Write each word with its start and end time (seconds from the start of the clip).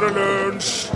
er 0.00 0.08
det 0.08 0.16
lunsj! 0.16 0.90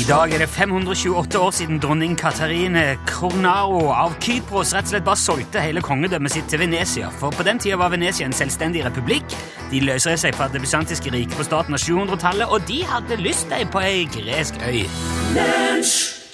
I 0.00 0.04
dag 0.08 0.32
er 0.32 0.38
det 0.38 0.48
528 0.48 1.38
år 1.38 1.50
siden 1.50 1.78
dronning 1.82 2.18
Katarine 2.18 2.96
Kronaro 3.06 3.90
av 3.92 4.14
Kypros 4.22 4.72
rett 4.74 4.86
og 4.86 4.92
slett 4.92 5.04
bare 5.04 5.20
solgte 5.20 5.60
hele 5.60 5.82
kongedømmet 5.84 6.32
sitt 6.32 6.48
til 6.50 6.62
Venezia. 6.62 7.10
For 7.20 7.34
på 7.34 7.44
den 7.46 7.58
tida 7.62 7.76
var 7.80 7.92
Venezia 7.92 8.26
en 8.26 8.36
selvstendig 8.36 8.84
republikk. 8.86 9.36
De 9.72 9.82
løsrev 9.84 10.16
seg 10.22 10.36
fra 10.38 10.48
det 10.52 10.62
bysantiske 10.62 11.12
riket 11.12 11.36
på 11.36 11.46
starten 11.48 11.76
av 11.76 11.82
700-tallet, 11.82 12.48
og 12.48 12.64
de 12.70 12.80
hadde 12.86 13.20
lyst 13.20 13.50
deg 13.52 13.68
på 13.72 13.82
ei 13.84 14.06
gresk 14.14 14.62
øy. 14.62 14.86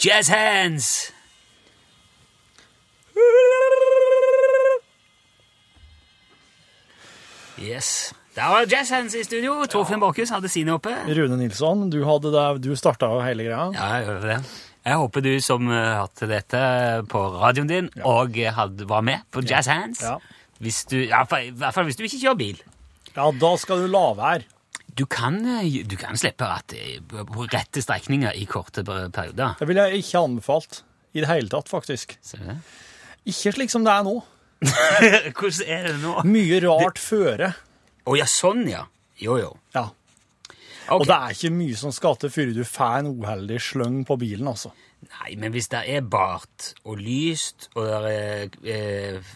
Jazz 0.02 0.28
hands! 0.28 1.12
Yes. 7.62 8.12
Der 8.32 8.48
var 8.48 8.64
Jazz 8.64 8.90
hands 8.90 9.14
i 9.14 9.22
studio. 9.26 9.58
Torfinn 9.68 10.00
Borchhus 10.00 10.30
hadde 10.32 10.48
sine 10.48 10.72
oppe. 10.78 10.92
Rune 11.04 11.36
Nilsson, 11.36 11.90
du, 11.92 11.98
hadde 12.08 12.30
du 12.64 12.70
starta 12.80 13.10
jo 13.12 13.18
hele 13.20 13.44
greia. 13.44 13.66
Ja, 13.76 13.88
jeg 13.98 14.06
gjør 14.06 14.22
det. 14.24 14.36
Jeg 14.82 15.00
håper 15.02 15.24
du 15.26 15.32
som 15.44 15.66
uh, 15.68 15.80
hørte 15.98 16.28
dette 16.30 16.60
på 17.12 17.20
radioen 17.36 17.68
din, 17.68 17.90
og 18.08 18.38
uh, 18.40 18.46
hadde, 18.56 18.86
var 18.88 19.02
med 19.04 19.26
på 19.36 19.42
Jazz 19.44 19.68
Hands. 19.68 20.00
Ja. 20.00 20.16
Hvis 20.64 20.80
du, 20.88 20.96
ja, 21.02 21.20
I 21.28 21.50
hvert 21.52 21.76
fall 21.76 21.84
hvis 21.84 21.98
du 21.98 22.06
ikke 22.06 22.22
kjører 22.22 22.38
bil. 22.40 22.62
Ja, 23.12 23.26
da 23.36 23.50
skal 23.60 23.84
du 23.84 23.90
la 23.92 24.04
være. 24.16 24.48
Du 24.96 25.04
kan, 25.04 25.36
uh, 25.44 25.76
du 25.84 25.96
kan 26.00 26.16
slippe 26.16 26.48
rattet 26.48 27.04
på 27.12 27.44
rette 27.52 27.82
strekninger 27.84 28.38
i 28.40 28.46
korte 28.48 28.80
perioder. 28.86 29.58
Det 29.60 29.68
ville 29.68 29.84
jeg 29.90 30.06
ikke 30.06 30.22
anbefalt 30.24 30.80
i 31.12 31.20
det 31.20 31.28
hele 31.28 31.52
tatt, 31.52 31.68
faktisk. 31.68 32.16
Det? 32.32 32.56
Ikke 33.28 33.52
slik 33.58 33.74
som 33.74 33.84
det 33.84 33.92
er 33.92 34.08
nå. 34.08 34.16
Hvordan 35.36 35.68
er 35.68 35.86
det 35.90 35.94
nå? 36.00 36.16
Mye 36.32 36.62
rart 36.64 37.02
føre. 37.02 37.52
Ja, 38.18 38.26
sånn, 38.26 38.64
ja. 38.70 38.86
Jo, 39.22 39.36
jo. 39.38 39.52
Ja. 39.76 39.88
Okay. 40.82 40.96
Og 40.98 41.04
det 41.06 41.14
er 41.14 41.34
ikke 41.36 41.52
mye 41.54 41.76
som 41.78 41.92
skal 41.94 42.16
til 42.18 42.30
før 42.34 42.50
du 42.56 42.64
får 42.66 42.96
en 43.04 43.12
uheldig 43.22 43.60
sløng 43.62 44.00
på 44.08 44.16
bilen, 44.18 44.48
altså. 44.50 44.72
Nei, 45.02 45.34
men 45.38 45.52
hvis 45.54 45.68
det 45.70 45.80
er 45.90 46.02
bart 46.06 46.72
og 46.86 46.98
lyst, 47.02 47.68
og 47.74 47.86
det 47.86 48.12
er 48.12 49.16
eh, 49.16 49.32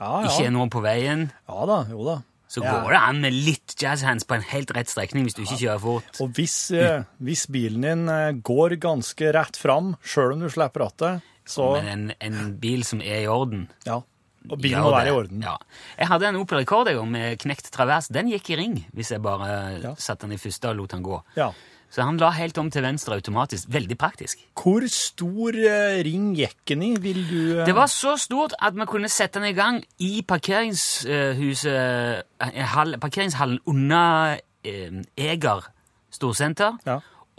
Ja, 0.00 0.10
ikke 0.24 0.46
er 0.48 0.52
noen 0.54 0.72
på 0.72 0.82
veien, 0.84 1.26
Ja 1.48 1.66
da, 1.68 1.78
jo 1.92 2.04
da. 2.08 2.18
så 2.48 2.62
Ja. 2.64 2.72
går 2.82 2.90
det 2.92 3.00
an 3.00 3.20
med 3.20 3.32
litt 3.36 3.74
jazz 3.80 4.02
hands 4.02 4.24
på 4.24 4.34
en 4.34 4.42
helt 4.42 4.70
rett 4.76 4.88
strekning 4.88 5.24
hvis 5.24 5.34
du 5.36 5.42
ikke 5.44 5.60
kjører 5.60 5.80
fort. 5.80 6.20
Og 6.20 6.32
hvis, 6.36 6.70
eh, 6.72 7.04
hvis 7.20 7.46
bilen 7.46 7.82
din 7.84 8.08
eh, 8.08 8.32
går 8.32 8.76
ganske 8.80 9.32
rett 9.36 9.56
fram, 9.56 9.94
sjøl 10.02 10.32
om 10.34 10.40
du 10.40 10.48
slipper 10.50 10.80
rattet, 10.88 11.22
så 11.46 11.72
Men 11.82 11.88
en, 11.88 12.12
en 12.20 12.56
bil 12.60 12.84
som 12.84 13.00
er 13.00 13.22
i 13.24 13.26
orden 13.26 13.68
Ja. 13.86 14.00
Og 14.48 14.60
bilen 14.60 14.80
må 14.80 14.92
være 14.94 15.10
i 15.10 15.12
orden. 15.12 15.42
Ja. 15.44 15.56
Jeg 15.98 16.08
hadde 16.08 16.30
en 16.30 16.38
Opel 16.40 16.62
Rekord 16.62 16.88
jeg, 16.88 17.02
med 17.08 17.36
knekt 17.42 17.68
travers. 17.74 18.08
Den 18.08 18.30
gikk 18.32 18.48
i 18.50 18.56
ring 18.56 18.78
hvis 18.96 19.10
jeg 19.12 19.20
bare 19.22 19.80
Ja. 19.82 19.92
satte 19.98 20.26
den 20.26 20.32
i 20.38 20.40
første 20.40 20.70
og 20.70 20.76
lot 20.76 20.94
den 20.94 21.02
gå. 21.04 21.20
Ja. 21.36 21.50
Så 21.90 22.04
han 22.06 22.16
la 22.22 22.30
helt 22.30 22.56
om 22.58 22.70
til 22.70 22.82
venstre 22.82 23.16
automatisk. 23.18 23.66
Veldig 23.68 23.96
praktisk. 23.98 24.38
Hvor 24.54 24.86
stor 24.86 25.56
uh, 25.58 25.98
ring 26.06 26.30
gikk 26.38 26.54
den 26.70 26.84
i, 26.86 26.90
vil 27.02 27.24
du 27.26 27.40
uh... 27.58 27.64
Det 27.66 27.74
var 27.74 27.90
så 27.90 28.14
stort 28.16 28.54
at 28.62 28.78
vi 28.78 28.86
kunne 28.86 29.10
sette 29.10 29.40
den 29.40 29.50
i 29.50 29.56
gang 29.58 29.82
i 29.98 30.22
parkeringshuset 30.22 31.74
eh, 31.74 32.64
hall, 32.74 32.94
Parkeringshallen 33.02 33.58
under 33.66 34.38
Eger 34.62 35.66
storsenter 36.14 36.78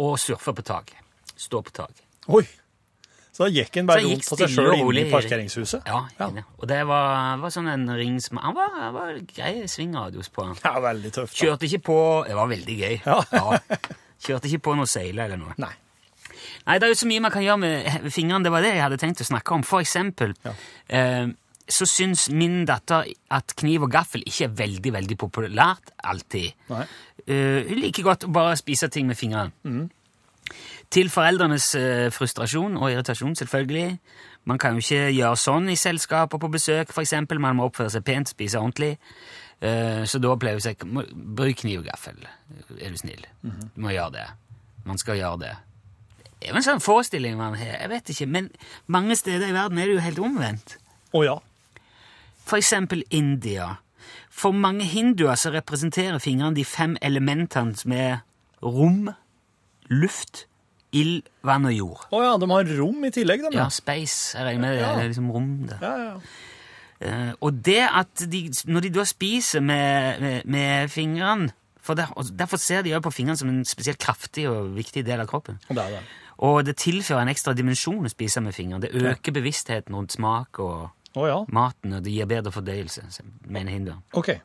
og 0.02 0.18
surfe 0.20 0.52
på 0.58 0.64
taket. 0.66 0.98
Stå 1.38 1.62
på 1.62 1.72
taket. 1.72 2.02
Oi! 2.28 2.44
Så 3.42 3.48
da 3.48 3.56
gikk 3.56 3.78
han 3.80 3.88
bare 3.90 4.04
rundt 4.06 4.28
på 4.30 4.38
seg 4.38 4.52
sjøl 4.54 4.76
inne 4.76 5.02
i 5.02 5.10
parkeringshuset? 5.10 5.88
Ja, 5.90 6.04
Ja. 6.22 6.28
Og 6.60 6.68
det 6.70 6.82
var, 6.86 7.40
var 7.42 7.54
sånn 7.54 7.70
en 7.72 7.88
ring 7.98 8.20
som 8.22 8.38
Han 8.38 8.54
var, 8.54 8.70
han 8.78 8.94
var 8.94 9.16
grei 9.26 9.66
svingradius 9.66 10.30
på 10.30 10.46
han. 10.46 10.60
Ja, 10.62 10.76
veldig 10.84 11.10
tøft. 11.16 11.34
da. 11.34 11.40
Kjørte 11.40 11.66
ikke 11.66 11.82
på 11.90 12.00
Det 12.28 12.38
var 12.38 12.52
veldig 12.52 12.76
gøy. 12.78 13.00
Ja. 13.08 13.58
Kjørte 14.22 14.52
ikke 14.52 14.62
på 14.70 14.76
noe 14.78 14.90
seile 14.90 15.26
eller 15.26 15.42
noe. 15.42 15.56
Nei. 15.58 15.74
Nei, 16.68 16.78
det 16.78 16.86
er 16.86 16.92
jo 16.94 17.00
så 17.02 17.10
mye 17.10 17.24
man 17.26 17.34
kan 17.34 17.42
gjøre 17.42 17.62
med 17.64 18.12
fingrene. 18.14 18.46
Det 18.46 18.52
var 18.54 18.62
det 18.62 18.76
jeg 18.76 18.84
hadde 18.86 19.00
tenkt 19.02 19.24
å 19.26 19.28
snakke 19.32 19.56
om. 19.58 19.64
For 19.66 19.82
eksempel 19.82 20.36
eh, 20.46 21.32
så 21.72 21.88
syns 21.90 22.28
min 22.30 22.62
datter 22.70 23.10
at 23.34 23.56
kniv 23.58 23.88
og 23.88 23.94
gaffel 23.96 24.22
ikke 24.28 24.46
er 24.50 24.54
veldig, 24.62 24.94
veldig 25.00 25.18
populært 25.18 25.96
alltid. 25.98 26.54
Nei. 26.70 26.86
Uh, 27.22 27.62
hun 27.70 27.78
liker 27.78 28.06
godt 28.06 28.26
å 28.26 28.32
bare 28.34 28.56
spise 28.58 28.90
ting 28.90 29.06
med 29.10 29.18
fingrene. 29.18 29.54
Til 30.92 31.08
foreldrenes 31.08 31.70
eh, 31.80 32.10
frustrasjon 32.12 32.76
og 32.76 32.90
irritasjon, 32.92 33.36
selvfølgelig. 33.40 34.00
Man 34.50 34.60
kan 34.60 34.76
jo 34.76 34.84
ikke 34.84 35.12
gjøre 35.14 35.40
sånn 35.40 35.70
i 35.72 35.78
selskap 35.80 36.34
og 36.36 36.42
på 36.44 36.50
besøk, 36.52 36.92
eksempel. 37.00 37.40
Man 37.40 37.60
må 37.60 37.70
oppføre 37.70 37.94
seg 37.94 38.04
pent, 38.08 38.34
spise 38.34 38.60
ordentlig. 38.60 38.98
Eh, 39.62 40.04
så 40.10 40.20
da 40.20 40.36
pleier 40.42 40.60
å 40.60 40.64
si 40.64 40.74
bruk 40.82 41.62
kniv 41.62 41.84
og 41.84 41.88
gaffel, 41.92 42.18
er 42.80 42.92
du 42.92 43.00
snill. 43.00 43.24
Du 43.44 43.84
må 43.86 43.94
gjøre 43.94 44.16
det. 44.18 44.26
Man 44.90 45.00
skal 45.00 45.22
gjøre 45.22 45.44
det. 45.46 45.54
Det 46.42 46.50
er 46.50 46.56
jo 46.56 46.58
en 46.58 46.66
sånn 46.66 46.82
forestilling 46.82 47.38
man 47.38 47.54
har, 47.60 47.76
jeg 47.78 47.90
vet 47.92 48.12
ikke, 48.12 48.28
men 48.34 48.48
mange 48.90 49.16
steder 49.16 49.52
i 49.52 49.56
verden 49.56 49.78
er 49.78 49.88
det 49.88 49.96
jo 50.00 50.06
helt 50.08 50.22
omvendt. 50.26 50.78
Å 51.14 51.24
ja. 51.28 51.38
For 52.50 52.58
eksempel 52.58 53.06
India. 53.14 53.76
For 54.34 54.56
mange 54.56 54.88
hinduer 54.90 55.38
så 55.38 55.54
representerer 55.54 56.18
fingrene 56.24 56.58
de 56.58 56.66
fem 56.66 56.98
elementene 57.06 57.78
som 57.78 57.94
er 57.94 58.24
rom, 58.66 59.12
luft, 59.94 60.48
ild, 60.98 61.28
vann 61.48 61.68
og 61.70 61.76
jord. 61.76 62.06
Å 62.12 62.24
ja, 62.24 62.32
de 62.42 62.50
har 62.52 62.72
rom 62.80 63.06
i 63.08 63.12
tillegg, 63.16 63.44
de. 63.48 63.58
Ja, 63.58 63.68
space. 63.72 64.38
Jeg 64.38 64.48
regner 64.48 64.68
med 64.68 64.78
det. 64.78 64.88
Det 64.88 65.04
er 65.06 65.14
liksom 65.14 65.30
rom 65.34 65.52
der. 65.70 65.86
ja, 65.86 66.10
ja. 66.12 66.16
Eh, 67.02 67.32
og 67.42 67.64
det 67.66 67.82
at 67.82 68.24
de, 68.30 68.44
når 68.70 68.86
de 68.86 68.92
da 68.94 69.04
spiser 69.10 69.64
med, 69.66 70.22
med, 70.22 70.42
med 70.46 70.92
fingrene 70.94 71.50
for 71.82 71.98
der, 71.98 72.12
Derfor 72.38 72.62
ser 72.62 72.84
de 72.86 72.92
jo 72.92 73.00
på 73.02 73.10
fingrene 73.10 73.40
som 73.40 73.50
en 73.50 73.64
spesielt 73.66 73.98
kraftig 73.98 74.46
og 74.50 74.76
viktig 74.76 75.02
del 75.06 75.24
av 75.24 75.30
kroppen. 75.32 75.58
Det 75.66 75.82
er 75.82 75.96
det. 75.96 76.02
Og 76.46 76.60
det 76.66 76.76
tilfører 76.78 77.24
en 77.24 77.32
ekstra 77.34 77.56
dimensjon 77.58 78.06
å 78.06 78.12
spise 78.12 78.42
med 78.46 78.54
fingrene. 78.54 78.86
Det 78.86 78.94
øker 78.94 79.34
bevisstheten 79.34 79.98
rundt 79.98 80.14
smak 80.14 80.62
og 80.62 80.92
oh, 81.18 81.26
ja. 81.26 81.40
maten, 81.50 81.98
og 81.98 82.06
det 82.06 82.14
gir 82.14 82.30
bedre 82.30 82.54
fordøyelse, 82.54 83.02
mener 83.50 83.74
hinduer. 83.74 83.98
OK. 84.14 84.36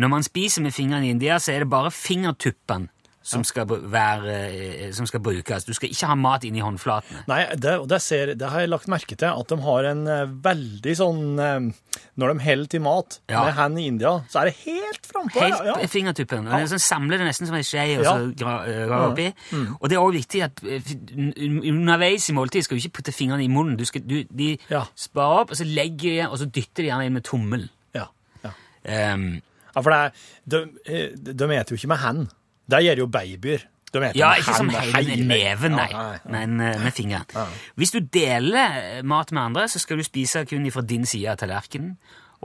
Når 0.00 0.12
man 0.12 0.24
spiser 0.24 0.64
med 0.64 0.72
fingrene 0.72 1.08
i 1.08 1.12
India, 1.12 1.36
så 1.38 1.52
er 1.52 1.64
det 1.64 1.70
bare 1.72 1.92
fingertuppene 1.92 2.88
som, 3.22 3.42
skal 3.44 3.66
være, 3.68 4.34
eh, 4.48 4.92
som 4.96 5.04
skal 5.06 5.20
brukes. 5.20 5.64
Du 5.68 5.74
skal 5.76 5.90
ikke 5.92 6.08
ha 6.08 6.14
mat 6.16 6.44
inni 6.48 6.62
håndflatene. 6.64 7.20
Nei, 7.28 7.42
det, 7.60 7.74
det, 7.90 7.98
ser, 8.00 8.32
det 8.40 8.48
har 8.48 8.62
jeg 8.64 8.70
lagt 8.72 8.88
merke 8.88 9.16
til, 9.20 9.28
at 9.28 9.50
de 9.52 9.58
har 9.60 9.88
en 9.90 10.00
eh, 10.08 10.22
veldig 10.46 10.94
sånn 10.96 11.20
eh, 11.38 11.68
Når 12.16 12.32
de 12.32 12.44
holder 12.46 12.70
til 12.72 12.82
mat 12.84 13.18
Ja. 13.28 13.42
med 13.44 13.54
hand 13.58 13.78
i 13.78 13.84
India, 13.90 14.14
så 14.32 14.40
er 14.40 14.50
det 14.50 14.56
helt 14.64 15.04
frampå. 15.10 15.36
Helt 15.40 15.60
ja, 15.68 15.76
ja. 15.82 15.86
fingertuppen. 15.92 16.48
Og 16.48 16.56
den 16.64 16.70
sånn 16.72 16.82
samler 16.82 17.20
det 17.20 17.28
nesten 17.28 17.48
som 17.50 17.58
en 17.60 17.66
skje 17.66 17.84
og 17.98 18.04
Ja. 18.04 18.14
så 18.16 18.32
går 18.40 18.64
det 18.66 18.78
graver 18.88 19.12
oppi. 19.12 19.28
Og 19.80 19.84
det 19.88 19.96
er 19.98 20.00
også 20.00 20.16
viktig 20.16 20.42
at 20.48 20.64
underveis 21.70 22.28
i 22.30 22.36
måltid 22.36 22.64
skal 22.66 22.76
du 22.78 22.82
ikke 22.84 22.96
putte 23.00 23.14
fingrene 23.14 23.44
i 23.44 23.52
munnen. 23.52 23.76
Du 23.78 23.84
skal, 23.88 24.02
du, 24.06 24.22
de 24.24 24.56
Ja. 24.72 24.84
sparer 24.96 25.44
opp, 25.44 25.50
og 25.54 25.56
så 25.60 25.64
legger 25.68 26.10
de, 26.16 26.28
og 26.28 26.38
så 26.40 26.48
dytter 26.48 26.82
de 26.84 26.88
gjerne 26.90 27.06
inn 27.06 27.16
med 27.16 27.24
tommelen. 27.24 27.68
Ja, 27.94 28.06
ja. 28.44 28.52
Ja, 29.70 29.80
for 29.80 29.90
det 29.92 29.98
er, 30.00 30.12
de, 30.50 30.60
de, 31.14 31.32
de 31.34 31.44
eter 31.54 31.74
jo 31.76 31.78
ikke 31.78 31.92
med 31.92 32.00
hand. 32.02 32.28
Det 32.70 32.80
gjør 32.86 33.02
jo 33.04 33.06
babyer. 33.10 33.66
De 33.90 34.00
ja, 34.14 34.28
ikke 34.38 34.52
som 34.54 34.68
hele 34.70 35.00
hele- 35.02 35.24
neven, 35.26 35.72
nei, 35.74 35.88
Ja, 35.90 36.02
nei. 36.12 36.18
men 36.30 36.60
eh, 36.62 36.76
med 36.78 36.94
fingeren. 36.94 37.26
Hvis 37.74 37.90
du 37.90 37.98
deler 37.98 38.76
eh, 38.78 39.02
mat 39.02 39.32
med 39.34 39.42
andre, 39.42 39.64
så 39.68 39.80
skal 39.82 39.98
du 39.98 40.04
spise 40.06 40.44
kun 40.46 40.68
fra 40.70 40.82
din 40.86 41.02
side 41.10 41.26
av 41.32 41.40
tallerkenen, 41.40 41.96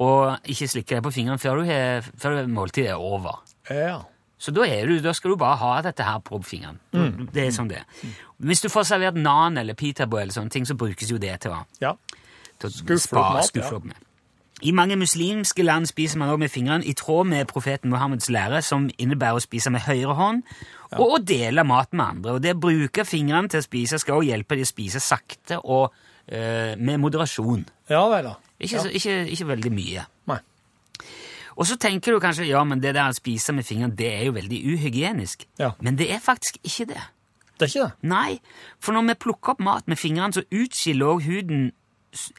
og 0.01 0.39
ikke 0.49 0.67
slikke 0.71 0.95
deg 0.97 1.03
på 1.05 1.11
fingeren 1.13 1.37
før, 1.39 1.61
du 1.61 1.69
har- 1.69 2.01
før 2.17 2.47
måltidet 2.49 2.89
er 2.95 2.97
over. 2.97 3.43
Ja. 3.69 3.99
Så 4.41 4.51
da, 4.51 4.65
du, 4.85 4.99
da 4.99 5.13
skal 5.13 5.31
du 5.31 5.37
bare 5.37 5.55
ha 5.61 5.81
dette 5.85 6.03
her 6.03 6.17
på 6.19 6.41
fingeren. 6.43 6.79
Mm. 6.93 7.29
Det 7.31 7.45
er 7.47 7.51
som 7.51 7.69
det. 7.69 7.83
Hvis 8.41 8.61
du 8.65 8.67
får 8.69 8.83
servert 8.89 9.15
nan 9.15 9.57
eller 9.57 9.73
pitabrød, 9.77 10.21
eller 10.25 10.33
sånne 10.33 10.49
ting, 10.51 10.65
så 10.65 10.73
brukes 10.75 11.09
jo 11.13 11.17
det 11.21 11.37
til 11.45 11.51
å, 11.51 11.61
ja. 11.79 11.93
Skuffe 12.59 13.13
opp 13.19 13.33
mat, 13.37 13.45
Skuffer 13.51 13.75
opp 13.77 13.85
med. 13.85 13.95
I 14.63 14.71
mange 14.71 14.95
muslimske 14.95 15.63
land 15.63 15.85
spiser 15.89 16.17
man 16.17 16.29
også 16.29 16.39
med 16.39 16.49
fingrene, 16.49 16.85
i 16.85 16.93
tråd 16.95 17.27
med 17.27 17.47
profeten 17.47 17.91
Mohammeds 17.91 18.29
lære, 18.31 18.61
som 18.63 18.87
innebærer 18.97 19.35
å 19.35 19.43
spise 19.43 19.71
med 19.73 19.83
høyre 19.83 20.15
hånd, 20.15 20.43
og 20.95 21.17
å 21.17 21.19
dele 21.19 21.65
mat 21.67 21.91
med 21.91 22.05
andre. 22.05 22.37
Og 22.37 22.43
det 22.43 22.53
å 22.55 22.61
bruke 22.63 23.03
fingrene 23.05 23.51
til 23.51 23.59
å 23.59 23.65
spise 23.65 23.99
skal 23.99 24.21
også 24.21 24.29
hjelpe 24.29 24.55
de 24.55 24.63
å 24.63 24.69
spise 24.69 25.03
sakte 25.03 25.59
og 25.59 25.89
uh, 25.91 26.73
med 26.79 27.01
moderasjon. 27.03 27.65
Ja 27.91 28.05
vel, 28.11 28.31
da. 28.31 28.35
Ikke, 28.55 28.79
ja. 28.79 28.93
ikke, 28.95 29.17
ikke 29.35 29.49
veldig 29.51 29.73
mye. 29.75 30.05
Nei. 30.31 30.39
Og 31.55 31.67
så 31.67 31.75
tenker 31.79 32.15
du 32.15 32.23
kanskje 32.23 32.47
ja, 32.47 32.63
men 32.67 32.79
det 32.83 32.95
der 32.95 33.11
å 33.11 33.15
spise 33.15 33.51
med 33.55 33.67
fingrene, 33.67 33.95
det 33.95 34.11
er 34.13 34.25
jo 34.29 34.37
veldig 34.39 34.61
uhygienisk. 34.71 35.47
Ja. 35.59 35.73
Men 35.83 35.99
det 35.99 36.07
er 36.15 36.23
faktisk 36.23 36.61
ikke 36.63 36.93
det. 36.93 37.03
Det 37.55 37.67
er 37.67 37.71
ikke 37.71 37.87
det. 37.89 38.07
Nei, 38.07 38.39
for 38.83 38.95
når 38.95 39.11
vi 39.11 39.21
plukker 39.27 39.55
opp 39.55 39.63
mat 39.63 39.87
med 39.91 39.99
fingrene, 39.99 40.35
så 40.35 40.47
utskiller 40.47 41.11
også 41.11 41.27
huden 41.27 41.73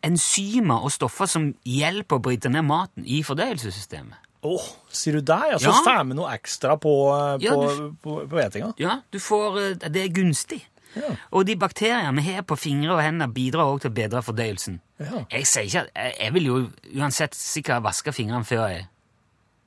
enzymer 0.07 0.83
og 0.85 0.93
stoffer 0.95 1.29
som 1.31 1.51
hjelper 1.65 2.19
å 2.19 2.23
bryte 2.23 2.51
ned 2.53 2.65
maten 2.69 3.05
i 3.07 3.23
fordøyelsessystemet. 3.27 4.23
Åh, 4.47 4.67
sier 4.93 5.17
du? 5.21 5.33
Ja, 5.33 5.57
så 5.59 5.73
Ja. 5.73 5.81
får 5.83 6.05
vi 6.09 6.15
noe 6.15 6.31
ekstra 6.37 6.77
på, 6.79 6.93
eh, 7.41 7.45
Ja, 7.45 7.51
du- 7.57 7.97
på, 8.03 8.29
på 8.29 8.39
etinga. 8.45 8.75
Ja, 8.79 9.01
du 9.11 9.19
får, 9.19 9.59
eh, 9.83 9.89
det 9.89 9.97
er 10.05 10.09
gunstig. 10.15 10.63
Ja. 10.95 11.17
Og 11.33 11.45
de 11.47 11.57
bakteriene 11.57 12.15
vi 12.17 12.33
har 12.33 12.43
på 12.43 12.57
fingre 12.57 12.93
og 12.95 13.03
hender, 13.03 13.27
bidrar 13.29 13.67
også 13.67 13.83
til 13.83 13.91
å 13.91 13.95
bedre 13.95 14.23
fordøyelsen. 14.23 14.81
Ja. 15.01 15.25
Jeg 15.31 15.45
sier 15.47 15.65
ikke 15.65 15.81
at 15.97 16.19
jeg, 16.21 16.33
vil 16.33 16.45
jo 16.45 16.71
uansett 16.97 17.35
sikkert 17.35 17.83
vaske 17.83 18.13
fingrene 18.15 18.45
før 18.47 18.69
jeg 18.71 18.87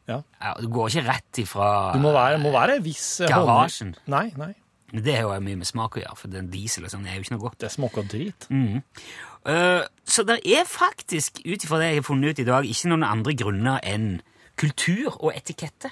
Ja. 0.07 0.23
Ja, 0.41 0.53
du 0.59 0.67
går 0.67 0.89
ikke 0.89 1.05
rett 1.05 1.37
ifra 1.37 1.93
Du 1.93 1.99
må 1.99 2.11
være, 2.11 2.39
må 2.41 2.51
være 2.51 2.81
viss 2.81 3.19
eh, 3.21 3.27
Garasjen. 3.27 3.93
hånd- 3.93 4.07
Nei, 4.07 4.31
nei. 4.37 4.55
Det 4.91 5.15
har 5.15 5.35
jo 5.35 5.39
mye 5.45 5.59
med 5.59 5.67
smak 5.69 5.97
å 5.97 6.01
gjøre, 6.01 6.15
for 6.17 6.27
den 6.33 6.49
diesel 6.53 6.85
og 6.87 6.91
sånn 6.93 7.05
er 7.07 7.15
jo 7.19 7.21
ikke 7.25 7.35
noe 7.35 7.43
godt. 7.47 7.59
Det 7.61 7.71
smaker 7.71 8.07
drit. 8.09 8.47
Eh, 8.49 9.83
så 10.09 10.23
det 10.27 10.39
er 10.45 10.65
faktisk, 10.67 11.41
ut 11.45 11.63
ifra 11.63 11.79
det 11.79 11.91
jeg 11.93 12.01
har 12.01 12.07
funnet 12.09 12.33
ut 12.35 12.39
i 12.43 12.47
dag, 12.47 12.65
ikke 12.67 12.89
noen 12.91 13.05
andre 13.07 13.35
grunner 13.39 13.79
enn 13.87 14.21
kultur 14.59 15.13
og 15.23 15.31
etikette 15.35 15.91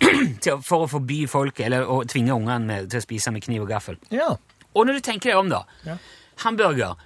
til, 0.42 0.58
for 0.66 0.84
å 0.84 0.90
forby 0.90 1.22
folk, 1.30 1.60
eller 1.62 1.86
å 1.88 2.00
tvinge 2.08 2.34
ungene 2.34 2.82
til 2.90 2.98
å 3.00 3.04
spise 3.04 3.32
med 3.32 3.44
kniv 3.46 3.64
og 3.66 3.70
gaffel. 3.70 3.98
Ja. 4.12 4.32
Og 4.76 4.86
når 4.88 4.98
du 4.98 5.06
tenker 5.06 5.30
deg 5.32 5.38
om, 5.40 5.48
da. 5.52 5.62
Ja. 5.86 5.98
Hamburger, 6.44 6.98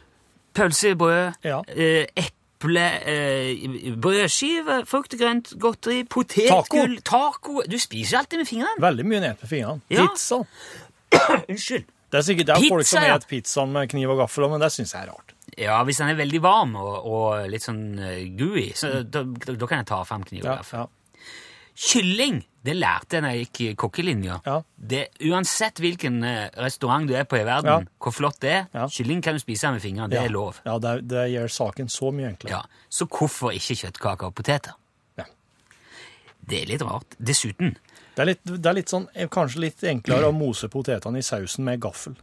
pølsebrød, 0.58 1.36
Ja. 1.46 1.60
eh, 1.68 2.06
eple, 2.18 2.86
eh, 3.06 3.94
brødskive, 3.96 4.80
frukt 4.90 5.14
og 5.14 5.20
grønt, 5.22 5.52
godteri, 5.62 6.02
potetgull, 6.04 6.96
taco. 7.06 7.62
Du 7.70 7.78
spiser 7.78 8.18
alltid 8.18 8.38
med 8.42 8.48
fingrene. 8.50 8.80
Veldig 8.82 9.06
mye 9.06 9.20
ned 9.28 9.36
med 9.44 9.48
fingrene. 9.52 9.80
Ja. 9.92 10.06
Pizza. 10.08 10.40
Unnskyld. 11.50 11.88
Det 12.10 12.18
er 12.18 12.24
sikkert 12.26 12.46
det 12.48 12.54
er 12.56 12.64
folk 12.72 12.86
som 12.88 13.04
spiser 13.04 13.26
pizzaen 13.30 13.70
med 13.74 13.90
kniv 13.92 14.10
og 14.10 14.18
gaffel, 14.24 14.48
men 14.50 14.62
det 14.62 14.72
syns 14.74 14.94
jeg 14.96 15.04
er 15.06 15.12
rart. 15.12 15.34
Ja, 15.58 15.76
hvis 15.86 15.98
den 16.02 16.08
er 16.10 16.16
veldig 16.18 16.40
varm 16.42 16.72
og, 16.78 17.06
og 17.06 17.44
litt 17.50 17.62
sånn 17.66 17.84
eh, 18.02 18.24
gooey, 18.38 18.72
så 18.78 19.02
da, 19.06 19.22
da, 19.22 19.54
da 19.54 19.68
kan 19.70 19.82
jeg 19.82 19.88
ta 19.90 20.00
fram 20.08 20.24
kniv 20.26 20.42
og 20.42 20.48
Ja, 20.50 20.56
gaffel. 20.62 20.80
ja. 20.80 20.88
Kylling, 21.80 22.42
det 22.66 22.74
lærte 22.76 23.16
jeg 23.16 23.24
da 23.24 23.30
jeg 23.32 23.44
gikk 23.46 23.60
i 23.64 23.68
kokkelinja. 23.78 24.34
Ja. 24.44 24.56
Det, 24.76 25.04
uansett 25.30 25.78
hvilken 25.80 26.18
eh, 26.26 26.50
restaurant 26.60 27.06
du 27.08 27.14
er 27.16 27.24
på 27.30 27.38
i 27.38 27.44
verden, 27.46 27.70
Ja. 27.86 27.94
hvor 28.02 28.12
flott 28.12 28.40
det 28.42 28.50
er, 28.52 28.66
Ja. 28.74 28.88
kylling 28.90 29.22
kan 29.24 29.38
du 29.38 29.40
spise 29.40 29.70
med 29.72 29.80
fingrene, 29.80 30.10
det 30.12 30.18
ja. 30.18 30.26
er 30.28 30.34
lov. 30.34 30.58
Ja, 30.66 30.76
det, 30.82 30.96
det 31.08 31.28
gjør 31.32 31.48
saken 31.56 31.88
så 31.88 32.10
mye 32.12 32.34
enklere. 32.34 32.58
Ja. 32.58 32.84
Så 32.90 33.06
hvorfor 33.08 33.54
ikke 33.56 33.78
kjøttkaker 33.84 34.28
og 34.28 34.34
poteter? 34.34 34.74
Det 36.46 36.62
er 36.62 36.66
litt 36.66 36.82
rart. 36.82 37.16
Dessuten, 37.18 37.76
Det 38.16 38.22
er, 38.22 38.26
litt, 38.26 38.40
det 38.44 38.66
er 38.66 38.74
litt 38.74 38.88
sånn, 38.90 39.06
eh, 39.14 39.28
kanskje 39.28 39.60
litt 39.60 39.82
enklere 39.86 40.28
å 40.28 40.32
mose 40.34 40.68
potetene 40.68 41.18
i 41.18 41.22
sausen 41.22 41.64
med 41.64 41.80
gaffel. 41.80 42.16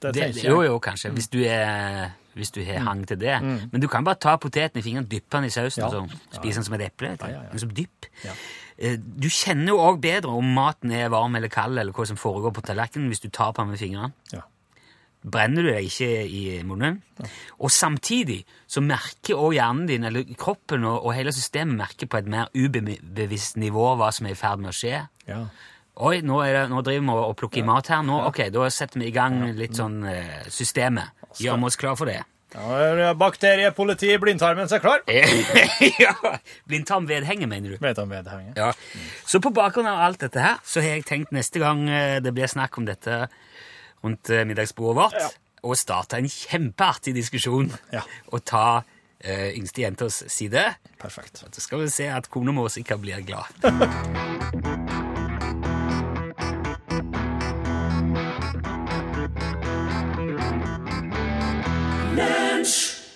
Det 0.00 0.12
det, 0.14 0.22
tenker 0.34 0.48
jo 0.50 0.62
jeg. 0.62 0.70
jo 0.70 0.78
kanskje, 0.80 1.10
hvis 1.14 1.28
du, 1.30 1.38
er, 1.48 2.10
hvis 2.34 2.50
du 2.52 2.62
har 2.64 2.78
hang 2.84 3.04
til 3.06 3.16
det. 3.20 3.36
Men 3.42 3.80
du 3.80 3.86
kan 3.88 4.04
bare 4.04 4.16
ta 4.20 4.36
poteten 4.36 4.78
i 4.80 4.82
fingeren, 4.82 5.06
dyppe 5.08 5.30
den 5.36 5.44
i 5.44 5.50
sausen, 5.54 5.80
Ja. 5.84 5.86
og 5.88 6.10
så 6.10 6.38
spise 6.40 6.54
den 6.60 6.64
som 6.64 6.74
et 6.74 6.80
eple. 6.90 7.16
Ja, 7.20 7.28
ja. 7.52 7.58
Som 7.58 7.70
dypp. 7.70 8.06
Ja. 8.24 8.32
Eh, 8.78 8.96
Du 8.96 9.28
kjenner 9.28 9.68
jo 9.68 9.78
òg 9.78 10.00
bedre 10.00 10.28
om 10.34 10.44
maten 10.54 10.90
er 10.92 11.08
varm 11.08 11.36
eller 11.36 11.48
kald, 11.48 11.78
eller 11.78 11.92
hva 11.92 12.06
som 12.06 12.16
foregår 12.16 12.52
på 12.52 12.62
tallerkenen, 12.66 13.08
hvis 13.08 13.20
du 13.22 13.28
tar 13.30 13.52
på 13.52 13.62
den 13.62 13.70
med 13.70 13.78
fingrene. 13.78 14.12
Ja. 14.32 14.42
Brenner 15.24 15.64
du 15.64 15.70
deg 15.72 15.86
ikke 15.88 16.08
i 16.28 16.42
munnen? 16.68 16.98
Og 17.56 17.72
samtidig 17.72 18.42
så 18.68 18.82
merker 18.84 19.38
også 19.38 19.54
hjernen 19.56 19.86
din, 19.88 20.04
eller 20.04 20.34
kroppen 20.36 20.84
og, 20.84 20.98
og 21.00 21.14
hele 21.16 21.32
systemet 21.32 21.78
merker 21.78 22.10
på 22.10 22.20
et 22.20 22.28
mer 22.28 22.50
ubevisst 22.52 23.56
nivå 23.60 23.94
hva 23.96 24.10
som 24.12 24.28
er 24.28 24.36
i 24.36 24.38
ferd 24.38 24.60
med 24.60 24.74
å 24.74 24.76
skje. 24.76 25.00
Ja. 25.30 25.46
Oi, 26.04 26.18
nå, 26.26 26.40
er 26.42 26.56
det, 26.58 26.62
nå 26.72 26.82
driver 26.82 27.06
vi 27.06 27.24
og 27.30 27.34
plukker 27.38 27.62
i 27.62 27.66
mat 27.66 27.88
her. 27.92 28.04
Nå, 28.04 28.20
ok, 28.28 28.48
Da 28.52 28.68
setter 28.74 29.00
vi 29.00 29.08
i 29.08 29.14
gang 29.14 29.40
litt 29.56 29.78
sånn 29.78 30.00
eh, 30.10 30.44
systemet. 30.52 31.14
Gjør 31.40 31.60
vi 31.62 31.68
oss 31.70 31.78
klar 31.80 31.96
for 31.98 32.10
det. 32.10 32.20
Ja, 32.54 32.76
er 32.78 33.16
bakteriepoliti 33.18 34.12
i 34.14 34.18
blindtarmen 34.22 34.68
så 34.70 34.76
er 34.76 34.82
klar. 34.84 35.00
ja, 36.04 36.12
Blindtarmvedhenget, 36.70 37.48
mener 37.50 37.74
du? 37.74 37.78
Blindtarmvedhenget. 37.82 38.58
Ja. 38.60 38.70
Så 39.26 39.40
på 39.42 39.50
bakgrunn 39.54 39.88
av 39.90 40.04
alt 40.04 40.22
dette 40.22 40.42
her, 40.42 40.60
så 40.62 40.82
har 40.84 40.98
jeg 40.98 41.08
tenkt 41.08 41.34
neste 41.34 41.62
gang 41.62 41.82
eh, 41.90 42.20
det 42.22 42.34
blir 42.34 42.50
snakk 42.50 42.78
om 42.78 42.86
dette 42.86 43.24
rundt 44.04 44.30
eh, 44.30 44.44
middagsbordet 44.44 44.98
vårt, 45.02 45.18
Ja. 45.20 45.28
og 45.64 45.76
starte 45.80 46.18
en 46.20 46.28
kjempeartig 46.28 47.14
diskusjon 47.16 47.72
Ja. 47.92 48.02
og 48.32 48.44
ta 48.44 48.82
uh, 49.24 49.48
yngste 49.56 49.80
jentas 49.86 50.22
side. 50.28 50.64
Perfekt. 51.00 51.40
Så 51.52 51.60
skal 51.64 51.80
vi 51.80 51.88
se 51.88 52.10
at 52.12 52.28
kona 52.30 52.52
vår 52.52 52.68
sikkert 52.68 53.00
blir 53.00 53.24
glad. 53.24 53.48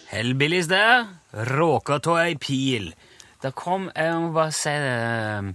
Hellbillies 0.09 0.69
der. 0.71 1.07
Råka 1.33 1.99
av 2.01 2.19
ei 2.23 2.35
pil. 2.41 2.93
Det 3.43 3.53
kom 3.55 3.91
Jeg 3.95 4.15
må 4.19 4.31
bare 4.35 4.53
si 4.57 4.73
det 4.73 5.55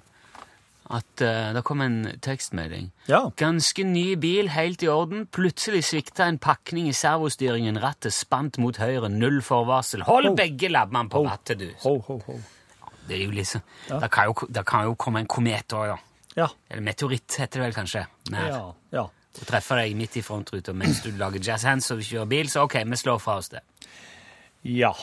at 0.90 1.22
uh, 1.24 1.54
det 1.56 1.64
kom 1.64 1.82
en 1.82 2.00
tekstmelding. 2.22 2.90
Ja. 3.08 3.30
Ganske 3.40 3.84
ny 3.88 4.16
bil, 4.20 4.50
helt 4.52 4.84
i 4.84 4.90
orden. 4.92 5.26
Plutselig 5.32 5.84
svikta 5.88 6.28
en 6.28 6.40
pakning 6.44 6.90
i 6.90 6.96
servostyringen. 6.98 7.80
Rattet 7.84 8.14
spant 8.14 8.60
mot 8.60 8.78
høyre. 8.78 9.10
Null 9.10 9.42
forvarsel. 9.46 10.04
Hold 10.08 10.32
ho. 10.32 10.36
begge 10.36 10.70
labbene 10.72 11.10
på 11.10 11.24
ho. 11.24 11.30
rattet, 11.32 11.60
du. 11.64 11.70
Ho, 11.86 11.98
ho, 12.10 12.20
ho. 12.28 12.40
Det 13.08 13.18
er 13.18 13.26
jo 13.26 13.32
liksom 13.36 13.62
Ja. 13.90 14.00
det, 14.00 14.12
kan 14.12 14.26
jo, 14.30 14.48
det 14.48 14.66
kan 14.66 14.86
jo 14.88 14.96
komme 14.96 15.24
en 15.24 15.28
komet 15.28 15.74
òg, 15.76 15.88
ja. 15.94 15.98
Ja. 16.36 16.48
Eller 16.70 16.82
meteoritt, 16.82 17.28
heter 17.38 17.60
det 17.60 17.68
vel 17.68 17.74
kanskje. 17.76 18.06
Mer. 18.32 18.48
Ja. 18.50 18.62
ja. 18.92 19.04
Og 19.34 19.48
treffer 19.50 19.82
deg 19.82 19.96
midt 19.98 20.16
i 20.18 20.22
frontruta 20.26 20.74
mens 20.78 21.02
du 21.04 21.12
lager 21.18 21.42
jazz 21.42 21.66
hands 21.68 21.92
og 21.92 22.02
kjører 22.06 22.30
bil, 22.30 22.50
så 22.50 22.64
ok, 22.68 22.80
vi 22.86 23.00
slår 23.02 23.20
fra 23.22 23.38
oss 23.42 23.50
det. 23.54 23.62
Ja. 24.64 24.94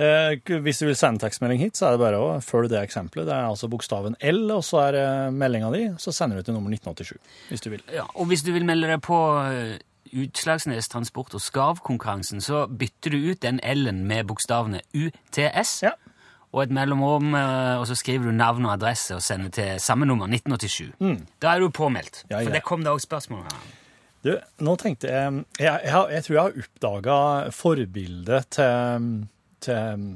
Eh, 0.00 0.38
hvis 0.64 0.78
du 0.80 0.86
vil 0.88 0.96
sende 0.96 1.20
tekstmelding 1.20 1.60
hit, 1.60 1.76
så 1.76 1.86
er 1.90 1.96
det 1.96 2.00
bare 2.00 2.16
å 2.22 2.28
følge 2.40 2.70
det 2.72 2.80
eksempelet. 2.86 3.26
Det 3.28 3.34
er 3.36 3.48
altså 3.50 3.68
bokstaven 3.68 4.14
L, 4.24 4.44
og 4.54 4.62
så 4.64 4.80
er 4.86 4.92
det 4.96 5.06
meldinga 5.36 5.72
di. 5.74 5.82
Så 6.00 6.14
sender 6.16 6.38
du 6.40 6.46
til 6.46 6.54
nummer 6.56 6.72
1987, 6.72 7.18
hvis 7.50 7.60
du 7.66 7.70
vil. 7.74 7.82
Ja, 7.92 8.06
og 8.14 8.30
hvis 8.30 8.44
du 8.46 8.52
vil 8.54 8.64
melde 8.68 8.88
deg 8.88 9.02
på 9.04 9.18
eh, 9.44 9.74
Utslagsnes 10.12 10.88
Transport 10.92 11.34
og 11.36 11.40
Skarv-konkurransen, 11.44 12.40
så 12.44 12.64
bytter 12.68 13.12
du 13.14 13.18
ut 13.32 13.42
den 13.44 13.60
L-en 13.64 14.02
med 14.08 14.26
bokstavene 14.28 14.80
UTS 14.96 15.82
Ja. 15.84 15.92
og 16.52 16.62
et 16.66 16.72
mellomrom, 16.76 17.34
eh, 17.36 17.76
og 17.80 17.86
så 17.88 17.94
skriver 17.96 18.28
du 18.28 18.32
navn 18.36 18.66
og 18.68 18.74
adresse 18.78 19.14
og 19.16 19.22
sender 19.24 19.48
til 19.52 19.78
samme 19.80 20.04
nummer, 20.08 20.26
1987. 20.28 21.22
Da 21.40 21.54
er 21.54 21.60
du 21.60 21.68
påmeldt. 21.70 22.24
Ja, 22.30 22.38
ja. 22.40 22.44
For 22.44 22.52
det 22.56 22.64
kom 22.64 22.84
det 22.84 22.92
òg 22.92 23.00
spørsmål 23.04 23.44
her. 23.48 23.62
Du, 24.22 24.36
nå 24.62 24.76
tenkte 24.78 25.08
jeg 25.10 25.44
Jeg, 25.58 25.80
jeg, 25.84 26.04
jeg 26.12 26.24
tror 26.24 26.34
jeg 26.36 26.42
har 26.42 26.60
oppdaga 26.62 27.16
forbildet 27.50 28.50
til, 28.54 29.08
til 29.64 30.06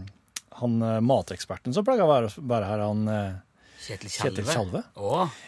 han 0.61 0.83
eh, 0.83 1.01
mateksperten 1.05 1.75
som 1.77 1.85
pleier 1.87 2.07
å 2.07 2.11
være, 2.11 2.33
være 2.41 2.71
her, 2.71 2.85
han 2.87 3.13
eh, 3.13 3.35
Kjetil 3.87 4.11
Tjalve. 4.11 4.33
Kjetil 4.33 4.51
Tjalve? 4.51 4.83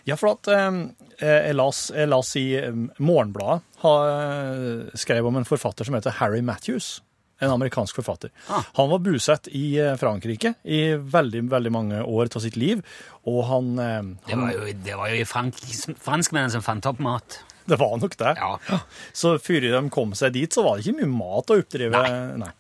Ja, 0.06 0.16
for 0.20 0.34
at 0.34 0.50
eh, 0.52 0.78
jeg, 1.24 1.56
las, 1.56 1.88
jeg 1.94 2.10
las 2.10 2.32
i 2.38 2.46
eh, 2.60 2.80
Morgenbladet 3.00 3.82
har, 3.82 4.88
skrev 4.98 5.28
om 5.28 5.38
en 5.40 5.48
forfatter 5.48 5.88
som 5.88 5.96
heter 5.98 6.18
Harry 6.20 6.42
Matthews. 6.44 6.98
En 7.38 7.52
amerikansk 7.54 7.94
forfatter. 8.00 8.32
Ah. 8.50 8.66
Han 8.80 8.88
var 8.90 8.98
bosatt 8.98 9.46
i 9.54 9.76
Frankrike 10.00 10.56
i 10.66 10.80
veldig 10.98 11.44
veldig 11.52 11.70
mange 11.70 12.00
år 12.02 12.32
av 12.34 12.42
sitt 12.42 12.56
liv. 12.58 12.82
Og 13.30 13.44
han, 13.46 13.68
han 13.78 14.08
det 14.26 14.38
var 14.40 14.56
jo, 14.56 14.72
det 14.88 14.96
var 14.98 15.12
jo 15.14 15.28
franskmennene 15.28 16.50
som 16.50 16.66
fant 16.66 16.90
opp 16.90 16.98
mat. 16.98 17.38
Det 17.68 17.76
var 17.76 17.98
nok 18.00 18.16
det. 18.16 18.32
Ja. 18.38 18.80
Så 19.12 19.34
før 19.42 19.66
de 19.66 19.82
kom 19.92 20.14
seg 20.16 20.34
dit, 20.36 20.52
så 20.54 20.64
var 20.64 20.78
det 20.78 20.86
ikke 20.86 21.02
mye 21.02 21.12
mat 21.12 21.52
å 21.52 21.58
oppdrive. 21.60 22.02
Nei. 22.40 22.50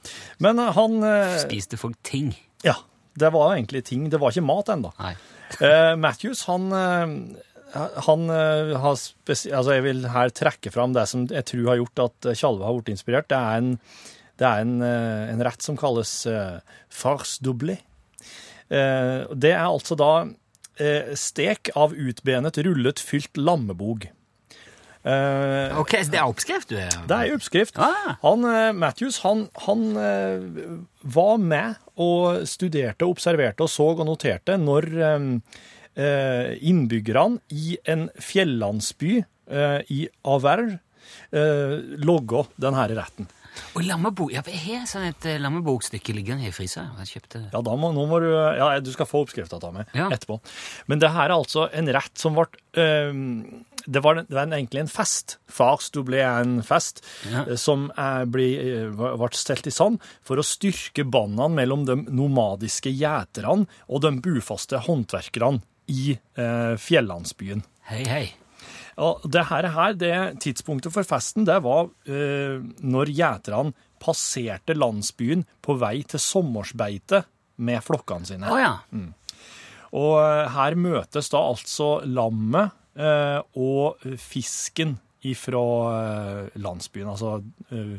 Men 0.44 0.60
eh, 0.62 0.72
han 0.76 1.00
eh, 1.06 1.36
Spiste 1.40 1.80
folk 1.80 1.98
ting? 2.06 2.34
Ja, 2.66 2.76
det 3.18 3.32
var 3.34 3.54
egentlig 3.54 3.86
ting. 3.88 4.08
Det 4.12 4.20
var 4.20 4.34
ikke 4.34 4.48
mat 4.48 4.72
ennå. 4.76 4.94
Nei. 5.00 5.16
Eh, 5.64 5.94
Matthews, 5.96 6.42
han, 6.44 6.66
han 6.68 8.24
har 8.28 8.96
spesielt 9.00 9.54
Altså, 9.56 9.78
jeg 9.78 9.84
vil 9.86 10.02
her 10.12 10.28
trekke 10.36 10.68
fram 10.74 10.92
det 10.92 11.06
som 11.08 11.22
jeg 11.24 11.46
tror 11.48 11.70
har 11.70 11.78
gjort 11.80 12.02
at 12.04 12.28
Tjalve 12.36 12.66
har 12.66 12.76
blitt 12.76 12.90
inspirert. 12.92 13.30
Det 13.32 13.38
er 13.38 13.62
en, 13.62 13.70
det 14.36 14.44
er 14.44 14.66
en, 14.66 14.74
en 14.84 15.44
rett 15.48 15.64
som 15.64 15.78
kalles 15.80 16.12
farce 16.92 17.40
doublé. 17.40 17.78
Det 18.68 19.54
er 19.54 19.64
altså 19.64 19.96
da 19.96 20.12
stek 21.16 21.72
av 21.80 21.96
utbenet, 21.96 22.60
rullet, 22.68 23.00
fylt 23.00 23.40
lammebog. 23.40 24.04
Eh, 25.08 25.78
Ok, 25.80 25.94
så 26.04 26.12
det 26.12 26.18
er 26.20 26.28
oppskrift 26.28 26.68
du 26.72 26.76
er? 26.76 26.92
det 27.08 27.16
er 27.16 27.34
oppskrift. 27.36 27.78
Ah. 27.80 28.18
Han, 28.22 28.44
eh, 28.44 28.72
Matthews 28.76 29.20
han, 29.24 29.46
han 29.64 29.86
eh, 29.96 30.74
var 31.02 31.38
med 31.40 31.78
og 31.96 32.44
studerte, 32.48 33.08
observerte 33.08 33.64
og 33.64 33.72
så 33.72 33.88
og 33.94 34.04
noterte 34.06 34.58
når 34.60 34.90
innbyggerne 35.98 37.40
i 37.50 37.72
en 37.90 38.04
fjellandsby 38.22 39.16
i 39.90 39.98
Averre 40.30 40.76
eh, 41.32 41.72
logga 42.04 42.44
denne 42.60 42.84
retten. 42.92 43.26
Og 43.76 43.82
lammebok. 43.86 44.30
Ja, 44.32 44.42
jeg 44.46 44.60
har 44.80 44.86
sånn 44.90 45.08
et 45.08 45.24
eh, 45.28 45.38
lammebokstykke 45.42 46.14
liggende 46.14 46.46
i 46.48 46.52
fryseren. 46.54 46.92
Jeg 47.02 47.10
kjøpte 47.16 47.40
det. 47.44 47.48
Ja, 47.54 47.60
da 47.66 47.74
må, 47.78 47.90
nå 47.96 48.04
må 48.10 48.20
du, 48.22 48.28
ja, 48.32 48.68
du 48.80 48.90
skal 48.94 49.06
få 49.10 49.24
oppskrifta 49.24 49.58
av 49.60 49.72
meg 49.74 49.86
Ja. 49.96 50.08
etterpå. 50.14 50.38
Men 50.86 50.98
det 51.02 51.10
her 51.14 51.28
er 51.30 51.36
altså 51.36 51.68
en 51.72 51.90
rett 51.94 52.14
som 52.18 52.34
ble 52.38 52.46
eh, 52.78 53.12
det, 53.88 54.02
var, 54.04 54.20
det 54.22 54.34
var 54.36 54.42
en- 54.46 54.52
egentlig 54.58 54.80
en 54.84 54.90
fest. 54.92 55.38
Fars 55.48 55.90
du 55.94 56.02
ble 56.06 56.20
en 56.22 56.58
fest 56.66 57.02
Ja. 57.30 57.44
eh, 57.48 57.56
som 57.56 57.88
er, 57.96 58.26
ble, 58.30 58.48
eh, 58.84 58.90
ble 58.92 59.30
stelt 59.32 59.66
i 59.66 59.74
sand 59.74 60.00
for 60.22 60.36
å 60.36 60.44
styrke 60.46 61.04
båndene 61.08 61.50
mellom 61.58 61.86
de 61.88 61.96
nomadiske 62.08 62.92
gjeterne 62.94 63.66
og 63.88 64.02
de 64.04 64.12
bufaste 64.24 64.78
håndverkerne 64.86 65.62
i 65.88 66.18
eh, 66.36 66.74
fjellandsbyen. 66.76 67.62
Hei, 67.88 68.04
hei. 68.04 68.26
Og 68.98 69.26
det 69.30 69.44
her, 69.50 69.68
det 69.94 70.14
tidspunktet 70.42 70.94
for 70.94 71.06
festen, 71.06 71.46
det 71.46 71.60
var 71.62 71.90
eh, 72.10 72.58
når 72.82 73.12
gjeterne 73.14 73.74
passerte 74.02 74.74
landsbyen 74.74 75.44
på 75.62 75.76
vei 75.78 76.00
til 76.06 76.22
sommersbeite 76.22 77.22
med 77.62 77.82
flokkene 77.86 78.26
sine. 78.28 78.50
Oh, 78.50 78.58
ja. 78.58 78.74
Og 79.94 80.14
eh, 80.22 80.48
her 80.54 80.78
møtes 80.78 81.30
da 81.32 81.42
altså 81.52 81.98
lammet 82.06 82.74
eh, 82.98 83.38
og 83.58 84.02
fisken 84.22 84.98
ifra 85.26 85.62
eh, 85.92 86.58
landsbyen. 86.58 87.12
Altså 87.14 87.38
eh, 87.74 87.98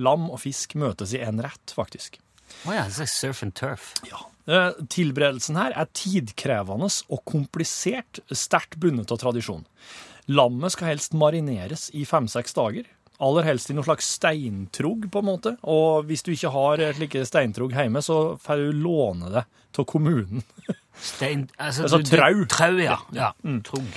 lam 0.00 0.28
og 0.30 0.42
fisk 0.42 0.76
møtes 0.78 1.14
i 1.16 1.22
en 1.26 1.42
rett, 1.42 1.74
faktisk. 1.74 2.20
Å 2.66 2.74
ja, 2.74 2.84
det 2.84 2.90
er 2.90 2.98
slags 3.00 3.16
surf 3.22 3.42
and 3.46 3.54
turf. 3.58 3.92
Ja. 4.08 4.24
Eh, 4.50 4.70
Tilberedelsen 4.90 5.58
her 5.60 5.74
er 5.78 5.90
tidkrevende 5.94 6.90
og 7.10 7.24
komplisert, 7.28 8.22
sterkt 8.34 8.78
bundet 8.82 9.12
av 9.14 9.20
tradisjon. 9.22 9.66
Lammet 10.30 10.72
skal 10.76 10.92
helst 10.92 11.14
marineres 11.18 11.88
i 11.98 12.04
fem-seks 12.06 12.54
dager. 12.56 12.86
Aller 13.20 13.44
helst 13.44 13.68
i 13.68 13.74
noe 13.76 13.84
slags 13.84 14.06
steintrugg, 14.16 15.08
på 15.12 15.20
en 15.20 15.26
måte. 15.28 15.52
Og 15.68 16.06
hvis 16.08 16.22
du 16.24 16.30
ikke 16.32 16.52
har 16.54 16.80
et 16.86 16.96
slike 16.96 17.24
steintrugg 17.28 17.74
hjemme, 17.76 18.00
så 18.04 18.36
får 18.40 18.62
du 18.70 18.78
låne 18.84 19.32
det 19.34 19.42
av 19.80 19.86
kommunen. 19.90 20.42
Stein, 21.00 21.46
altså, 21.58 21.84
Altså, 21.88 21.98
du- 22.02 22.10
trau. 22.12 22.44
Trau, 22.52 22.78
ja. 22.80 22.96
ja. 23.16 23.30
Trugg. 23.66 23.90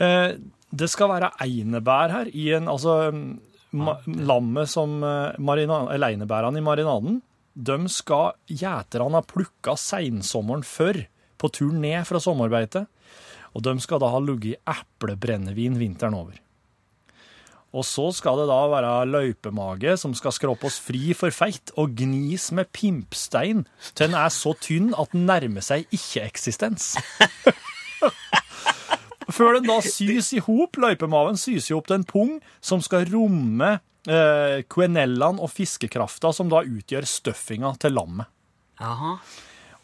Eh, 0.00 0.34
det 0.70 0.88
skal 0.92 1.08
være 1.14 1.30
einebær 1.44 2.12
her 2.12 2.28
i 2.36 2.50
en 2.56 2.68
Altså, 2.68 2.98
ma 3.72 3.94
lammet 4.06 4.68
som 4.72 4.98
eh, 5.04 5.38
marina, 5.40 5.82
eller 5.94 6.12
einebærene 6.14 6.60
i 6.60 6.64
marinaden, 6.64 7.18
de 7.58 7.78
skal 7.92 8.36
gjeterne 8.48 9.16
ha 9.18 9.24
plukka 9.26 9.74
seinsommeren 9.80 10.64
før, 10.64 11.02
på 11.38 11.50
tur 11.54 11.72
ned 11.74 12.04
fra 12.08 12.20
sommerbeitet. 12.22 12.86
Og 13.58 13.64
de 13.66 13.74
skal 13.82 13.98
da 13.98 14.12
ha 14.12 14.20
ligget 14.22 14.54
i 14.54 14.58
eplebrennevin 14.70 15.80
vinteren 15.80 16.14
over. 16.14 16.36
Og 17.76 17.84
så 17.84 18.06
skal 18.16 18.38
det 18.40 18.46
da 18.48 18.58
være 18.70 18.92
løypemage 19.10 19.96
som 20.00 20.14
skal 20.16 20.32
skråpe 20.32 20.70
oss 20.70 20.78
fri 20.80 21.10
for 21.16 21.34
feit 21.34 21.72
og 21.76 21.92
gnis 21.98 22.48
med 22.56 22.70
pimpstein 22.72 23.66
til 23.90 24.06
den 24.06 24.16
er 24.16 24.30
så 24.32 24.54
tynn 24.56 24.94
at 24.96 25.12
den 25.12 25.26
nærmer 25.28 25.64
seg 25.64 25.84
ikke-eksistens. 25.92 26.94
Før 29.36 29.58
den 29.58 29.68
da 29.68 29.82
sys 29.84 30.30
i 30.38 30.40
hop, 30.40 30.78
løypemaven 30.80 31.36
sys 31.36 31.68
jo 31.68 31.82
opp 31.82 31.90
til 31.90 31.98
en 31.98 32.08
pung 32.08 32.32
som 32.64 32.80
skal 32.80 33.04
romme 33.12 33.74
eh, 34.08 34.64
quenellaen 34.72 35.42
og 35.42 35.52
fiskekrafta 35.52 36.32
som 36.32 36.48
da 36.48 36.62
utgjør 36.64 37.04
støffinga 37.10 37.74
til 37.82 37.98
lammet. 37.98 38.32
Jaha. 38.80 39.18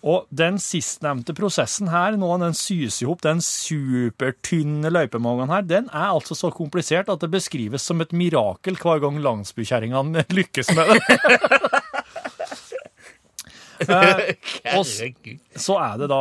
Og 0.04 0.26
den 0.28 0.58
sistnevnte 0.61 1.32
prosessen 1.37 1.88
her, 1.88 2.18
nå 2.20 2.28
den 2.42 2.56
sys 2.56 3.00
i 3.00 3.06
hop, 3.08 3.23
den 3.25 3.40
supertynne 3.44 4.90
løypemangen 4.92 5.52
her, 5.52 5.64
den 5.64 5.88
er 5.88 6.11
altså 6.11 6.37
så 6.37 6.50
komplisert 6.52 7.08
at 7.08 7.25
det 7.25 7.30
beskrives 7.32 7.87
som 7.88 8.04
et 8.04 8.12
mirakel 8.12 8.76
hver 8.80 9.00
gang 9.00 9.16
landsbykjerringene 9.25 10.26
lykkes 10.38 10.75
med 10.76 10.92
det. 10.92 11.18
Eh, 13.84 14.37
og 14.78 14.87
så 14.87 15.75
er 15.82 15.96
det 15.99 16.06
da, 16.08 16.18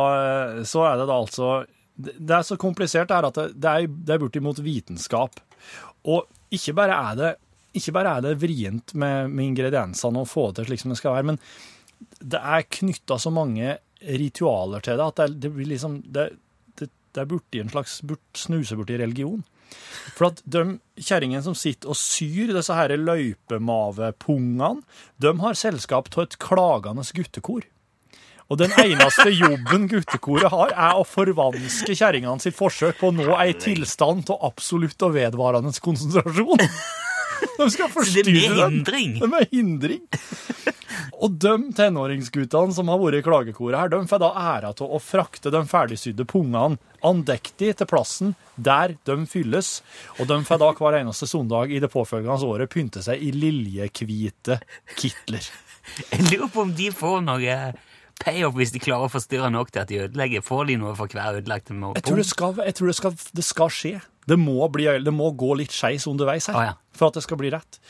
så 0.66 0.80
er 0.88 0.98
det 0.98 1.04
da 1.06 1.14
altså 1.14 1.50
Det 1.94 2.34
er 2.34 2.42
så 2.44 2.56
komplisert 2.60 3.06
det 3.08 3.14
er 3.14 3.28
at 3.28 3.38
det, 3.38 3.44
det 3.62 3.70
er, 3.70 3.86
det 3.86 4.16
er 4.16 4.20
bortimot 4.20 4.58
vitenskap. 4.60 5.38
Og 6.10 6.26
ikke 6.52 6.74
bare 6.76 6.98
er 7.12 7.20
det, 7.20 7.30
bare 7.94 8.16
er 8.18 8.26
det 8.26 8.34
vrient 8.42 8.96
med, 8.98 9.30
med 9.30 9.52
ingrediensene 9.52 10.24
å 10.24 10.28
få 10.28 10.48
det 10.50 10.64
til 10.64 10.72
slik 10.72 10.82
som 10.82 10.92
det 10.92 10.98
skal 10.98 11.14
være, 11.14 11.28
men 11.30 11.40
det 12.20 12.40
er 12.40 12.68
knytta 12.78 13.18
så 13.20 13.32
mange 13.34 13.78
ritualer 14.04 14.84
til 14.84 14.98
det 15.00 15.10
at 15.10 15.20
det, 15.22 15.40
det 15.44 15.50
blir 15.54 15.70
liksom 15.70 16.00
Det, 16.04 16.28
det, 16.78 16.90
det 17.14 17.22
er 17.22 17.28
borti 17.30 17.62
en 17.62 17.72
slags 17.72 18.00
burt, 18.04 18.24
snuse 18.36 18.76
borti 18.78 18.98
religion. 19.00 19.44
For 20.14 20.28
at 20.28 20.42
de 20.44 20.78
kjerringene 21.00 21.42
som 21.44 21.56
sitter 21.58 21.90
og 21.90 21.98
syr 21.98 22.52
disse 22.54 22.74
her 22.76 22.94
løypemavepungene, 23.00 24.84
de 25.22 25.32
har 25.40 25.58
selskap 25.58 26.12
av 26.14 26.26
et 26.26 26.36
klagende 26.42 27.06
guttekor. 27.16 27.64
Og 28.52 28.60
den 28.60 28.74
eneste 28.76 29.30
jobben 29.44 29.88
guttekoret 29.90 30.52
har, 30.52 30.74
er 30.76 31.00
å 31.00 31.06
forvanske 31.08 31.96
kjerringene 31.96 32.44
sitt 32.44 32.56
forsøk 32.58 33.00
på 33.00 33.10
å 33.10 33.16
nå 33.16 33.30
ei 33.38 33.54
tilstand 33.56 34.28
av 34.34 34.44
absolutt 34.52 35.00
og 35.06 35.16
vedvarende 35.16 35.72
konsentrasjon. 35.84 36.60
De 37.58 37.66
skal 37.70 37.90
forstyrre 37.92 38.54
den. 38.56 38.78
De 39.20 39.28
er 39.36 39.48
hindring. 39.50 40.04
Og 41.22 41.36
de 41.40 41.54
tenåringsguttene 41.76 42.74
som 42.74 42.90
har 42.90 43.00
vært 43.00 43.20
i 43.20 43.24
klagekoret 43.26 43.78
her, 43.78 43.92
de 43.92 44.00
får 44.10 44.22
da 44.22 44.30
æra 44.40 44.72
av 44.74 44.82
å 44.96 45.00
frakte 45.02 45.52
de 45.54 45.62
ferdigsydde 45.68 46.26
pungene 46.30 46.80
andektig 47.04 47.74
til 47.78 47.88
plassen 47.90 48.34
der 48.56 48.96
de 49.06 49.16
fylles, 49.28 49.76
og 50.18 50.28
de 50.30 50.40
får 50.46 50.62
da 50.62 50.70
hver 50.78 50.98
eneste 51.00 51.28
søndag 51.30 51.72
i 51.74 51.80
det 51.82 51.90
påfølgende 51.92 52.48
året 52.48 52.72
pynte 52.72 53.02
seg 53.04 53.22
i 53.22 53.32
liljehvite 53.34 54.60
kitler. 54.96 55.50
Jeg 56.10 56.30
lurer 56.30 56.48
på 56.48 56.64
om 56.64 56.72
de 56.76 56.88
får 56.94 57.20
noe 57.26 57.58
payoff 58.22 58.56
hvis 58.56 58.72
de 58.74 58.82
klarer 58.82 59.08
å 59.08 59.12
forstyrre 59.12 59.50
nok 59.52 59.72
til 59.74 59.82
at 59.82 59.90
de 59.90 60.00
ødelegger. 60.06 60.44
Får 60.44 60.68
de 60.70 60.78
noe 60.80 60.94
for 60.98 61.10
hver 61.10 61.40
ødelagte 61.40 61.74
pung? 61.74 61.94
Jeg 61.98 62.06
tror 62.08 62.20
det 62.20 62.28
skal, 62.30 62.58
jeg 62.70 62.78
tror 62.78 62.90
det 62.90 62.98
skal, 63.00 63.16
det 63.40 63.46
skal 63.46 63.72
skje. 63.74 63.94
Det 64.24 64.38
må, 64.40 64.56
bli, 64.72 64.86
det 65.04 65.12
må 65.12 65.28
gå 65.36 65.52
litt 65.60 65.74
skeis 65.74 66.06
underveis 66.08 66.48
her, 66.48 66.56
ah, 66.56 66.68
ja. 66.70 66.76
for 66.96 67.12
at 67.12 67.18
det 67.18 67.24
skal 67.26 67.36
bli 67.42 67.50
rett. 67.52 67.80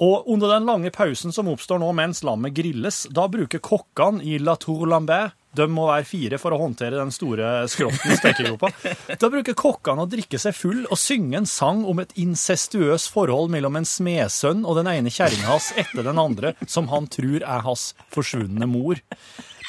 Og 0.00 0.30
under 0.32 0.54
den 0.54 0.68
lange 0.68 0.92
pausen 0.94 1.34
som 1.34 1.50
oppstår 1.52 1.80
nå 1.82 1.90
mens 1.96 2.22
lammet 2.24 2.54
grilles, 2.56 3.02
da 3.12 3.26
bruker 3.28 3.60
kokkene 3.60 4.24
i 4.24 4.38
La 4.40 4.56
Tour 4.60 4.88
Lambert 4.88 5.36
de 5.56 5.66
må 5.66 5.88
være 5.88 6.06
fire 6.06 6.38
for 6.38 6.54
å 6.54 6.60
håndtere 6.60 6.94
den 6.94 7.10
store 7.10 7.64
skrotten 7.70 8.12
i 8.14 8.18
stekegropa. 8.20 8.70
Da 9.18 9.30
bruker 9.32 9.56
kokkene 9.58 10.04
å 10.04 10.10
drikke 10.10 10.38
seg 10.38 10.54
full 10.54 10.84
og 10.86 10.98
synge 11.00 11.40
en 11.40 11.48
sang 11.50 11.82
om 11.90 11.98
et 12.02 12.14
incestuøst 12.22 13.10
forhold 13.10 13.50
mellom 13.50 13.80
en 13.80 13.88
smedsønn 13.88 14.62
og 14.62 14.78
den 14.78 14.92
ene 14.92 15.10
kjerringa 15.10 15.50
hans 15.50 15.72
etter 15.80 16.06
den 16.06 16.22
andre, 16.22 16.54
som 16.70 16.86
han 16.94 17.10
tror 17.10 17.42
er 17.42 17.66
hans 17.66 17.90
forsvunne 18.14 18.70
mor. 18.70 19.02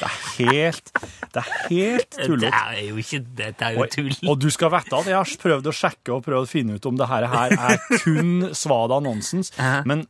Det 0.01 0.07
er 0.07 0.21
helt 0.37 0.87
Det 1.29 1.41
er 1.41 1.49
helt 1.67 2.15
Det 2.41 2.49
er 2.49 2.79
jo 2.87 2.95
ikke 2.97 3.19
Dette 3.37 3.67
er 3.67 3.75
jo 3.75 3.83
Og, 3.83 3.91
tull. 3.93 4.15
og 4.31 4.39
du 4.41 4.47
skal 4.49 4.71
vite 4.73 4.97
at 4.97 5.09
jeg 5.11 5.17
har 5.19 5.33
prøvd 5.43 5.69
å 5.69 5.73
sjekke 5.77 6.15
og 6.15 6.23
prøvd 6.25 6.47
å 6.47 6.49
finne 6.49 6.77
ut 6.79 6.87
om 6.89 6.97
det 6.97 7.09
her, 7.11 7.27
her 7.29 7.53
er 7.53 7.77
kun 8.01 8.49
svada 8.57 8.97
nonsens. 9.03 9.53
Men 9.85 10.07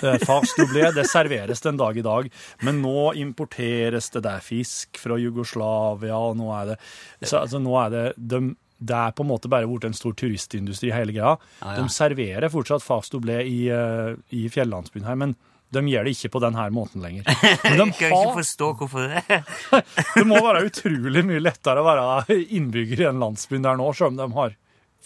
doublé, 0.00 0.90
det 0.94 1.06
serveres 1.10 1.64
den 1.64 1.80
dag 1.80 1.96
i 1.98 2.04
dag. 2.04 2.28
Men 2.66 2.82
nå 2.84 3.12
importeres 3.20 4.10
det 4.14 4.24
der 4.26 4.44
fisk 4.44 5.00
fra 5.00 5.18
Jugoslavia, 5.20 6.16
og 6.16 6.38
nå 6.40 6.52
er 6.60 6.72
det 6.72 6.78
så, 7.24 7.42
altså, 7.42 7.60
nå 7.62 7.74
er 7.80 7.92
det 7.94 8.06
de, 8.16 8.42
det 8.78 8.96
er 8.96 9.12
på 9.16 9.24
en 9.24 9.30
måte 9.30 9.50
bare 9.50 9.68
blitt 9.68 9.88
en 9.88 9.96
stor 9.96 10.14
turistindustri, 10.18 10.92
hele 10.92 11.14
greia. 11.16 11.36
Ja. 11.62 11.76
De 11.80 11.88
serverer 11.92 12.52
fortsatt 12.52 12.84
fars 12.84 13.10
doublé 13.12 13.40
i, 13.48 13.60
uh, 13.72 14.16
i 14.36 14.46
fjellandsbyen 14.52 15.08
her, 15.08 15.20
men 15.22 15.36
de 15.74 15.82
gjør 15.90 16.06
det 16.06 16.12
ikke 16.14 16.30
på 16.36 16.42
denne 16.44 16.66
måten 16.70 17.02
lenger. 17.02 17.26
Men 17.64 17.80
de 17.80 17.86
kan 17.98 18.12
ikke 18.14 18.36
forstå 18.36 18.68
hvorfor 18.78 19.10
det. 19.10 19.40
det 20.14 20.22
må 20.28 20.38
være 20.44 20.62
utrolig 20.68 21.24
mye 21.26 21.42
lettere 21.42 21.82
å 21.82 21.88
være 21.88 22.38
innbygger 22.38 23.02
i 23.02 23.08
en 23.10 23.18
landsbyen 23.20 23.66
der 23.66 23.80
nå, 23.80 23.90
selv 23.96 24.14
om 24.14 24.20
de 24.20 24.28
har 24.38 24.54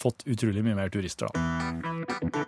fått 0.01 0.25
utrolig 0.29 0.63
mye 0.65 0.77
mer 0.77 0.93
turister. 0.93 1.33
da. 1.33 2.40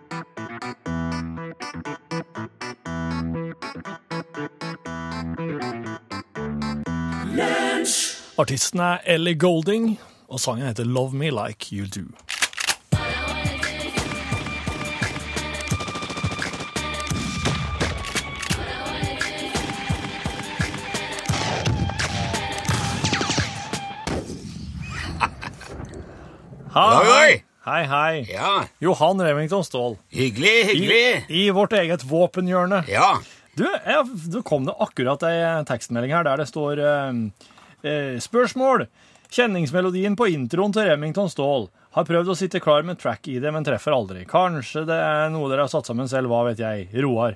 Artisten 8.36 8.80
er 8.80 8.98
Ellie 9.06 9.38
Golding, 9.38 10.00
og 10.28 10.40
sangen 10.42 10.66
heter 10.66 10.88
Love 10.90 11.14
Me 11.14 11.30
Like 11.30 11.70
You 11.76 11.86
Do. 11.86 12.02
Hei! 26.74 27.44
Hei, 27.64 27.84
hei. 27.88 28.24
Ja, 28.34 28.66
Johan 28.84 29.22
Remington 29.22 29.64
Ståhl. 29.64 29.96
hyggelig, 30.12 30.66
hyggelig. 30.68 31.26
I 31.30 31.46
vårt 31.56 31.74
eget 31.78 32.04
våpenhjørne. 32.10 32.82
Ja. 32.90 33.14
Du, 33.56 33.64
jeg, 33.70 34.08
du 34.34 34.40
kom 34.44 34.66
det 34.68 34.74
akkurat 34.82 35.22
ei 35.30 35.38
tekstmelding 35.70 36.12
her 36.16 36.26
der 36.26 36.42
det 36.42 36.48
står 36.50 36.82
eh, 36.82 37.12
eh, 37.84 38.18
Spørsmål. 38.24 38.88
Kjenningsmelodien 39.34 40.16
på 40.16 40.28
introen 40.30 40.74
til 40.76 40.86
Remington 40.88 41.30
Ståhl. 41.32 41.70
Har 41.94 42.06
prøvd 42.06 42.30
å 42.34 42.36
sitte 42.38 42.60
klar 42.62 42.84
med 42.86 43.00
track 43.02 43.28
i 43.30 43.40
det, 43.42 43.52
men 43.54 43.66
treffer 43.66 43.94
aldri. 43.96 44.26
Kanskje 44.30 44.86
det 44.90 44.98
er 44.98 45.30
noe 45.34 45.50
dere 45.52 45.66
har 45.66 45.72
satt 45.74 45.90
sammen 45.90 46.10
selv, 46.10 46.30
hva 46.30 46.44
vet 46.50 46.62
jeg. 46.62 46.88
Roar. 47.04 47.36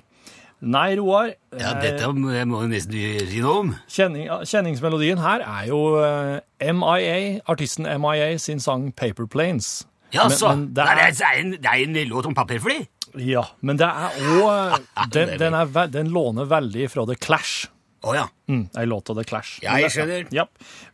Nei, 0.60 0.96
Roar. 0.98 1.28
ja, 1.54 1.72
eh, 1.76 1.82
dette 1.84 2.08
må 2.18 2.32
jeg 2.34 2.46
jo 2.50 2.62
nesten 2.66 3.28
si 3.30 3.40
noe 3.42 3.58
om. 3.60 3.68
Kjenning, 3.86 4.26
kjenningsmelodien 4.42 5.20
her 5.22 5.44
er 5.46 5.68
jo 5.70 5.80
eh, 6.02 6.72
MIA, 6.74 7.40
artisten 7.46 7.86
MIA 8.02 8.32
sin 8.42 8.58
sang 8.62 8.90
Paper 8.92 9.26
Planes. 9.30 9.84
Ja, 10.10 10.24
Men- 10.26 10.38
så. 10.38 10.48
men 10.48 10.66
det 10.74 10.84
Nei, 10.84 10.94
er- 10.98 11.12
Det 11.12 11.22
er 11.28 11.38
en, 11.40 11.50
det 11.50 11.66
er 11.66 11.84
en 12.02 12.08
låt 12.10 12.26
om 12.26 12.34
papirfly. 12.34 12.86
Ja, 13.16 13.44
men 13.62 13.76
det 13.76 13.86
er 13.86 14.10
òg 14.42 14.82
den, 15.14 15.38
den, 15.38 15.54
er 15.54 15.86
den 15.88 16.10
låner 16.10 16.46
veldig 16.46 16.90
fra 16.90 17.06
The 17.06 17.14
Clash. 17.14 17.68
Å 18.06 18.12
ja. 18.14 18.26
Mm, 18.46 18.68
Ei 18.78 18.84
låt 18.86 19.10
av 19.10 19.16
The 19.18 19.24
Clash. 19.26 19.56
Ja, 19.64 19.74
jeg 19.82 19.90
skjønner. 19.90 20.28
Ja. 20.30 20.44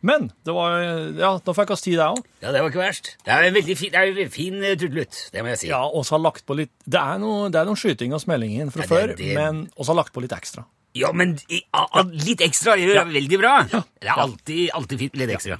Men 0.01 0.31
det 0.43 0.53
var 0.55 0.79
Ja, 1.19 1.35
da 1.45 1.53
fikk 1.53 1.69
vi 1.69 1.77
tid, 1.83 1.97
det 1.99 2.07
òg. 2.09 2.21
Ja, 2.41 2.51
det 2.51 2.61
var 2.63 2.71
ikke 2.71 2.81
verst. 2.81 3.11
Det 3.23 3.31
er 3.35 3.43
en 3.49 3.53
veldig 3.53 3.75
fin, 3.77 3.91
det 3.93 4.01
er 4.01 4.21
en 4.25 4.31
fin 4.33 4.57
eh, 4.63 4.73
trudelutt, 4.75 5.19
det 5.35 5.43
må 5.45 5.51
jeg 5.53 5.59
si. 5.61 5.67
Ja, 5.69 5.83
og 5.85 6.05
så 6.07 6.15
har 6.17 6.23
lagt 6.25 6.45
på 6.49 6.57
litt 6.57 6.71
Det 6.85 6.97
er 7.01 7.19
noe, 7.21 7.51
det 7.53 7.61
er 7.61 7.69
noen 7.69 7.77
skyting 7.77 8.15
og 8.17 8.23
smelling 8.25 8.55
inn 8.57 8.71
fra 8.73 8.87
Ja, 8.87 8.89
før, 8.89 9.13
det- 9.15 9.35
men 9.37 9.67
også 9.77 9.93
har 9.93 10.01
lagt 10.01 10.13
på 10.17 10.21
litt 10.25 10.33
ekstra. 10.33 10.65
Ja, 10.95 11.11
men 11.11 11.37
i, 11.51 11.61
a, 11.75 11.85
a, 11.91 12.03
litt 12.07 12.39
ekstra 12.41 12.77
gjør 12.79 12.95
Ja. 12.95 13.03
veldig 13.05 13.37
bra. 13.41 13.53
Ja. 13.71 13.83
Det 14.01 14.09
er 14.09 14.21
alltid, 14.25 14.69
alltid 14.73 14.99
fint 14.99 15.13
med 15.15 15.27
litt 15.27 15.35
ekstra. 15.37 15.59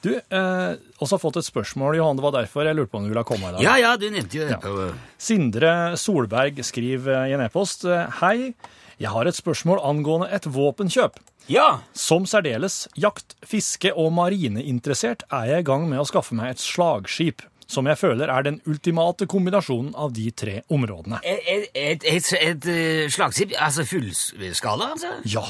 Du, 0.00 0.14
eh, 0.16 0.74
også 1.00 1.16
har 1.18 1.20
fått 1.22 1.38
et 1.40 1.44
spørsmål, 1.48 1.98
Johan. 1.98 2.16
Det 2.16 2.24
var 2.24 2.36
derfor 2.38 2.64
jeg 2.64 2.76
lurte 2.78 2.92
på 2.94 3.00
om 3.00 3.04
du 3.04 3.12
ville 3.12 3.24
komme 3.28 3.50
i 3.50 3.56
dag. 3.58 3.64
Ja, 3.64 3.74
ja, 3.80 3.90
du 4.00 4.06
nevnte 4.12 4.38
jo 4.38 4.46
det. 4.48 4.56
Ja. 4.64 4.86
Sindre 5.20 5.72
Solberg 6.00 6.62
skriver 6.64 7.26
i 7.28 7.34
en 7.36 7.44
e-post 7.44 7.84
eh, 7.84 8.08
Hei, 8.22 8.54
jeg 9.00 9.12
har 9.12 9.28
et 9.28 9.36
spørsmål 9.36 9.82
angående 9.84 10.30
et 10.32 10.48
våpenkjøp. 10.48 11.20
Ja. 11.52 11.68
Som 11.96 12.26
særdeles 12.30 12.86
jakt-, 13.00 13.36
fiske- 13.44 13.92
og 13.96 14.12
marineinteressert 14.16 15.24
er 15.28 15.54
jeg 15.54 15.64
i 15.64 15.68
gang 15.68 15.88
med 15.90 16.00
å 16.00 16.08
skaffe 16.08 16.36
meg 16.36 16.54
et 16.54 16.62
slagskip, 16.64 17.44
som 17.70 17.86
jeg 17.86 18.00
føler 18.00 18.32
er 18.32 18.44
den 18.46 18.60
ultimate 18.68 19.28
kombinasjonen 19.30 19.92
av 19.94 20.12
de 20.16 20.30
tre 20.34 20.60
områdene. 20.72 21.20
Et, 21.22 21.44
et, 21.46 21.68
et, 21.74 22.06
et, 22.16 22.30
et 22.40 22.70
eh, 22.72 23.08
slagskip, 23.12 23.52
altså 23.60 23.84
fullskala, 23.88 24.94
altså? 24.96 25.12
Ja. 25.28 25.44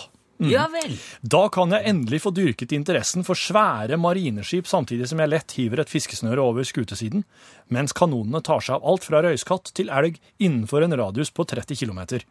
Ja 0.49 0.67
vel. 0.73 0.95
Da 1.21 1.43
kan 1.53 1.75
jeg 1.75 1.85
endelig 1.91 2.23
få 2.25 2.33
dyrket 2.33 2.73
interessen 2.73 3.27
for 3.27 3.37
svære 3.39 3.99
marineskip 4.01 4.69
samtidig 4.71 5.11
som 5.11 5.21
jeg 5.21 5.33
lett 5.33 5.55
hiver 5.59 5.83
et 5.83 5.93
fiskesnøre 5.93 6.41
over 6.41 6.65
skutesiden, 6.65 7.27
mens 7.69 7.93
kanonene 7.97 8.41
tar 8.47 8.65
seg 8.65 8.79
av 8.79 8.89
alt 8.93 9.05
fra 9.05 9.21
røyskatt 9.27 9.73
til 9.77 9.93
elg 9.93 10.17
innenfor 10.41 10.87
en 10.87 10.97
radius 10.97 11.33
på 11.35 11.45
30 11.51 11.77
km. 11.83 12.23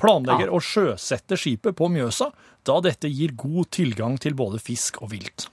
Planlegger 0.00 0.50
å 0.50 0.62
sjøsette 0.62 1.38
skipet 1.38 1.78
på 1.78 1.90
Mjøsa, 1.92 2.32
da 2.66 2.80
dette 2.82 3.10
gir 3.12 3.36
god 3.38 3.70
tilgang 3.76 4.18
til 4.18 4.34
både 4.34 4.58
fisk 4.62 5.02
og 5.04 5.12
vilt. 5.14 5.48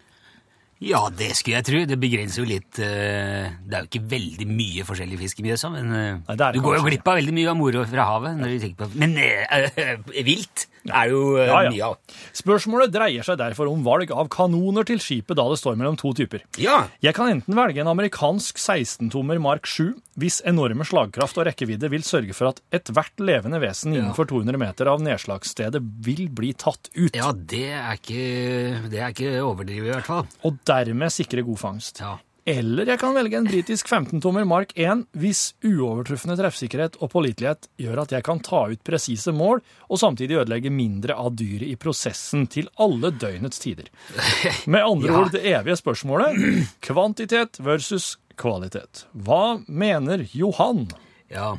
Ja, 0.81 1.03
det 1.13 1.35
skulle 1.37 1.59
jeg 1.59 1.65
tro. 1.67 1.79
Det 1.85 1.97
begrenser 2.01 2.41
jo 2.41 2.47
litt 2.49 2.79
eh, 2.81 3.51
Det 3.61 3.75
er 3.77 3.83
jo 3.83 3.89
ikke 3.91 4.07
veldig 4.15 4.47
mye 4.49 4.85
forskjellig 4.87 5.19
fisk 5.19 5.41
i 5.43 5.45
Mjøsa, 5.45 5.69
men 5.69 5.93
eh, 5.93 6.31
Nei, 6.33 6.47
du 6.55 6.61
går 6.65 6.79
jo 6.79 6.85
glipp 6.87 7.11
av 7.11 7.19
veldig 7.19 7.35
mye 7.37 7.51
av 7.51 7.59
moro 7.59 7.83
fra 7.85 8.07
havet. 8.09 8.39
når 8.39 8.55
du 8.55 8.63
tenker 8.63 8.79
på 8.81 9.03
Men 9.03 9.13
eh, 9.21 9.91
vilt 10.31 10.65
er 10.89 11.09
jo 11.11 11.35
eh, 11.37 11.45
Ja, 11.47 11.59
ja. 11.67 11.69
mye 11.75 11.85
av. 11.91 11.97
Spørsmålet 12.33 12.91
dreier 12.93 13.23
seg 13.27 13.37
derfor 13.41 13.69
om 13.69 13.83
valg 13.85 14.09
av 14.15 14.29
kanoner 14.33 14.87
til 14.87 14.97
skipet 15.03 15.37
da 15.37 15.45
det 15.51 15.59
står 15.61 15.77
mellom 15.77 15.97
to 15.99 16.13
typer. 16.17 16.41
Ja. 16.57 16.87
Jeg 17.03 17.13
kan 17.17 17.29
enten 17.29 17.53
velge 17.57 17.83
en 17.83 17.91
amerikansk 17.91 18.57
16-tommer 18.57 19.39
Mark 19.43 19.67
7, 19.69 19.93
hvis 20.21 20.41
enorme 20.47 20.83
slagkraft 20.87 21.37
og 21.39 21.45
rekkevidde 21.47 21.89
vil 21.93 22.03
sørge 22.03 22.33
for 22.35 22.49
at 22.51 22.59
ethvert 22.75 23.21
levende 23.23 23.61
vesen 23.63 23.93
innenfor 23.95 24.27
200 24.31 24.57
meter 24.59 24.89
av 24.91 25.03
nedslagsstedet 25.05 25.81
vil 26.05 26.25
bli 26.35 26.51
tatt 26.53 26.89
ut, 26.97 27.15
ja, 27.15 27.31
det 27.31 27.63
er 27.77 27.95
ikke 27.99 28.89
Det 28.91 28.99
er 28.99 29.13
ikke 29.13 29.31
overdrivet, 29.45 29.87
i 29.87 29.93
hvert 29.95 30.09
fall. 30.09 30.27
og 30.43 30.57
dermed 30.67 31.11
sikre 31.13 31.43
god 31.47 31.57
fangst. 31.61 32.01
Ja. 32.03 32.17
Eller 32.51 32.89
jeg 32.89 32.99
kan 32.99 33.13
velge 33.15 33.37
en 33.37 33.45
britisk 33.47 33.87
15-tommer 33.91 34.43
Mark 34.49 34.71
1 34.75 35.05
hvis 35.21 35.41
uovertruffende 35.63 36.35
treffsikkerhet 36.39 36.97
og 36.99 37.11
pålitelighet 37.13 37.67
gjør 37.79 38.01
at 38.03 38.13
jeg 38.15 38.25
kan 38.27 38.41
ta 38.43 38.63
ut 38.73 38.81
presise 38.87 39.31
mål 39.35 39.61
og 39.87 40.01
samtidig 40.01 40.39
ødelegge 40.41 40.71
mindre 40.73 41.15
av 41.21 41.31
dyret 41.37 41.69
i 41.69 41.77
prosessen 41.79 42.47
til 42.51 42.67
alle 42.81 43.13
døgnets 43.21 43.61
tider. 43.61 43.87
Med 44.71 44.81
andre 44.83 45.11
Ja. 45.13 45.19
ord 45.21 45.31
det 45.37 45.43
evige 45.53 45.77
spørsmålet 45.79 46.41
kvantitet 46.83 47.61
versus 47.63 48.15
kvalitet. 48.41 49.05
Hva 49.13 49.59
mener 49.69 50.25
Johan? 50.33 50.87
Ja. 51.29 51.53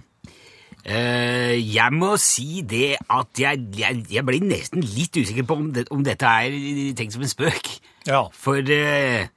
Uh, 0.83 1.55
jeg 1.63 1.95
må 1.95 2.17
si 2.19 2.59
det 2.67 2.97
at 3.07 3.39
jeg, 3.39 3.61
jeg, 3.79 4.01
jeg 4.11 4.25
blir 4.27 4.43
nesten 4.43 4.83
litt 4.83 5.15
usikker 5.15 5.47
på 5.47 5.55
om, 5.61 5.69
det, 5.77 5.85
om 5.95 6.03
dette 6.03 6.27
er 6.27 6.57
tenkt 6.99 7.15
som 7.15 7.23
en 7.23 7.31
spøk. 7.31 7.71
Ja. 8.09 8.25
For, 8.35 8.59
eh, 8.59 9.29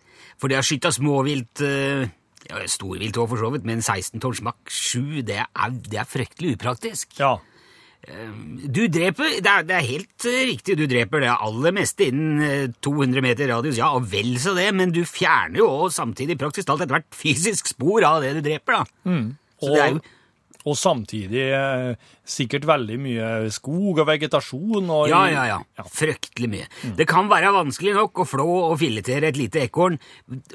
for 0.42 0.52
det 0.52 0.60
å 0.60 0.66
skyte 0.66 0.92
småvilt 0.94 1.64
eh, 1.66 2.06
ja, 2.50 2.62
Storvilt 2.70 3.18
òg, 3.18 3.30
for 3.32 3.42
så 3.42 3.52
vidt, 3.56 3.66
men 3.68 3.82
16 3.82 4.22
tonns 4.24 4.42
Mach 4.46 4.58
7, 4.70 5.22
det 5.26 5.42
er, 5.42 5.76
det 5.90 6.02
er 6.02 6.10
fryktelig 6.10 6.56
upraktisk. 6.60 7.16
Ja. 7.20 7.36
Du 8.06 8.84
dreper 8.94 9.40
Det 9.42 9.50
er, 9.50 9.64
det 9.66 9.74
er 9.80 9.88
helt 9.88 10.26
eh, 10.30 10.44
riktig, 10.52 10.76
du 10.78 10.84
dreper 10.86 11.24
det 11.24 11.32
aller 11.34 11.74
meste 11.74 12.06
innen 12.12 12.44
eh, 12.46 12.68
200 12.86 13.24
meter 13.26 13.50
radius, 13.50 13.80
ja, 13.82 13.90
og 13.98 14.06
vel 14.12 14.36
så 14.42 14.54
det, 14.58 14.68
men 14.78 14.94
du 14.94 15.02
fjerner 15.10 15.64
jo 15.64 15.70
også 15.72 16.04
samtidig 16.04 16.38
praktisk 16.38 16.70
talt 16.70 16.86
ethvert 16.86 17.08
fysisk 17.18 17.72
spor 17.72 18.06
av 18.06 18.22
det 18.22 18.36
du 18.38 18.44
dreper, 18.46 18.78
da. 18.84 18.86
Så 19.58 19.74
det 19.74 19.82
er 19.82 19.96
jo 19.96 20.04
Og 20.66 20.78
samtidig 20.80 21.44
eh, 21.54 22.12
sikkert 22.26 22.66
veldig 22.66 22.96
mye 23.02 23.28
skog 23.54 24.02
og 24.02 24.08
vegetasjon. 24.10 24.90
Og 24.90 25.10
Ja, 25.12 25.24
ja, 25.30 25.44
ja. 25.52 25.86
Fryktelig 25.86 26.50
mye. 26.50 26.70
Det 26.98 27.06
kan 27.10 27.30
være 27.30 27.54
vanskelig 27.54 27.94
nok 27.98 28.24
å 28.24 28.28
flå 28.28 28.48
og 28.72 28.80
filetere 28.82 29.30
et 29.30 29.38
lite 29.40 29.62
ekorn, 29.68 30.00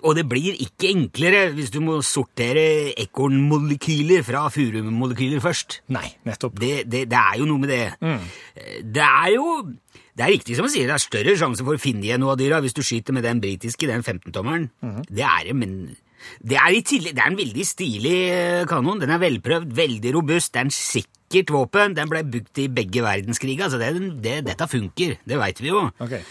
og 0.03 0.17
det 0.19 0.27
blir 0.31 0.59
ikke 0.67 0.91
enklere 0.91 1.45
hvis 1.55 1.71
du 1.75 1.79
må 1.85 2.01
sortere 2.07 2.91
ekornmolekyler 3.01 4.25
fra 4.27 4.49
furumolekyler 4.53 5.43
først. 5.45 5.81
Nei, 5.95 6.09
nettopp. 6.27 6.59
Det, 6.61 6.75
det, 6.91 7.07
det 7.11 7.21
er 7.21 7.39
jo 7.41 7.47
noe 7.51 7.63
med 7.63 7.71
det. 7.73 7.85
Mm. 8.03 8.29
Det 8.91 9.07
er 9.07 9.33
jo 9.37 9.47
det 10.21 10.27
er 10.27 10.35
riktig 10.35 10.57
som 10.59 10.67
han 10.67 10.73
sier, 10.75 10.91
det 10.91 10.97
er 10.99 11.01
større 11.03 11.33
sjanse 11.39 11.65
for 11.65 11.79
å 11.79 11.81
finne 11.81 12.05
igjen 12.05 12.21
noe 12.21 12.35
av 12.35 12.41
dyra 12.41 12.59
hvis 12.61 12.75
du 12.77 12.83
skyter 12.85 13.15
med 13.17 13.25
den 13.25 13.39
britiske, 13.41 13.87
den 13.89 14.03
15-tommeren. 14.05 14.67
Det 15.09 15.25
er 15.25 15.47
det, 15.49 15.55
men 15.57 15.95
det 16.41 16.59
er, 16.61 16.75
i 16.75 16.85
tillegg, 16.87 17.17
det 17.17 17.25
er 17.25 17.33
en 17.33 17.41
veldig 17.41 17.67
stilig 17.67 18.19
eh, 18.35 18.67
kanon. 18.69 19.01
Den 19.03 19.15
er 19.15 19.23
velprøvd, 19.23 19.73
veldig 19.77 20.15
robust, 20.17 20.53
det 20.55 20.63
er 20.63 20.69
en 20.69 20.77
sikkert 20.77 21.53
våpen. 21.55 21.97
Den 21.97 22.11
ble 22.11 22.25
brukt 22.27 22.63
i 22.63 22.71
begge 22.73 23.05
verdenskriger, 23.05 23.73
så 23.73 23.81
det, 23.81 23.93
det, 24.25 24.41
dette 24.49 24.71
funker. 24.71 25.19
Det 25.27 25.41
veit 25.41 25.61
vi 25.63 25.73
jo. 25.73 25.85
Okay. 26.03 26.25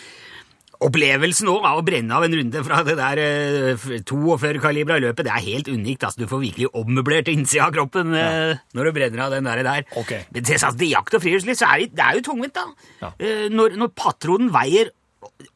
Opplevelsen 0.79 1.49
av 1.51 1.75
å 1.75 1.83
brenne 1.83 2.15
av 2.15 2.23
en 2.23 2.35
runde 2.39 2.61
fra 2.63 2.77
det 2.87 2.95
der 2.95 3.19
eh, 3.19 3.87
42-kalibra 4.07 4.99
løpet, 5.03 5.27
det 5.27 5.33
er 5.35 5.47
helt 5.49 5.71
unikt. 5.71 6.05
Altså, 6.07 6.23
du 6.23 6.29
får 6.31 6.45
virkelig 6.45 6.69
ommøblert 6.79 7.31
innsida 7.33 7.67
av 7.67 7.75
kroppen 7.75 8.15
ja. 8.15 8.29
når 8.77 8.87
du 8.87 8.95
brenner 8.95 9.25
av 9.25 9.35
den 9.35 9.49
der. 9.49 9.63
der. 9.67 9.89
Okay. 9.99 10.23
Men 10.31 10.45
til, 10.45 10.55
altså, 10.55 10.77
til 10.79 10.93
jakt 10.93 11.19
og 11.19 11.25
friluftsliv 11.25 11.59
så 11.59 11.73
er 11.73 11.83
det, 11.83 11.91
det 11.99 12.05
er 12.05 12.19
jo 12.19 12.25
tungvint, 12.29 12.55
da. 12.55 12.93
Ja. 13.03 13.11
Eh, 13.19 13.45
når, 13.51 13.75
når 13.81 13.91
patronen 13.97 14.53
veier 14.55 14.93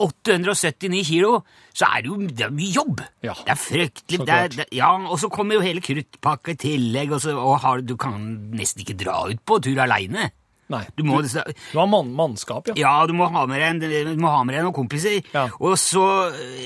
879 0.03 1.03
kilo, 1.07 1.33
så 1.73 1.87
er 1.87 2.03
det 2.03 2.11
jo 2.11 2.17
det 2.27 2.45
er 2.47 2.53
mye 2.53 2.75
jobb. 2.75 3.01
Ja, 3.23 3.33
Det 3.39 3.53
er 3.53 3.59
fryktelig. 3.59 4.19
Det 4.27 4.35
er, 4.35 4.47
det, 4.53 4.67
ja, 4.75 4.91
og 4.97 5.19
så 5.21 5.29
kommer 5.31 5.57
jo 5.57 5.65
hele 5.65 5.83
kruttpakka 5.83 6.55
i 6.55 6.61
tillegg, 6.65 7.13
og, 7.15 7.21
så, 7.23 7.35
og 7.37 7.59
har, 7.63 7.83
du 7.85 7.95
kan 7.99 8.17
nesten 8.57 8.83
ikke 8.83 8.97
dra 8.99 9.21
ut 9.29 9.43
på 9.45 9.59
tur 9.63 9.79
aleine. 9.83 10.31
Nei. 10.71 10.81
Du 10.97 11.03
må, 11.05 11.19
Du 11.21 11.77
har 11.77 11.87
mann, 11.91 12.13
mannskap, 12.15 12.69
ja. 12.71 12.75
ja, 12.79 12.93
du 13.07 13.13
må 13.17 13.27
ha 13.29 13.43
med 13.49 13.59
deg, 13.59 13.83
en, 13.83 14.13
du 14.15 14.21
må 14.21 14.31
ha 14.31 14.43
med 14.47 14.55
deg 14.55 14.63
noen 14.65 14.75
kompiser. 14.75 15.19
Ja. 15.33 15.47
Og, 15.59 15.75
så, 15.77 16.03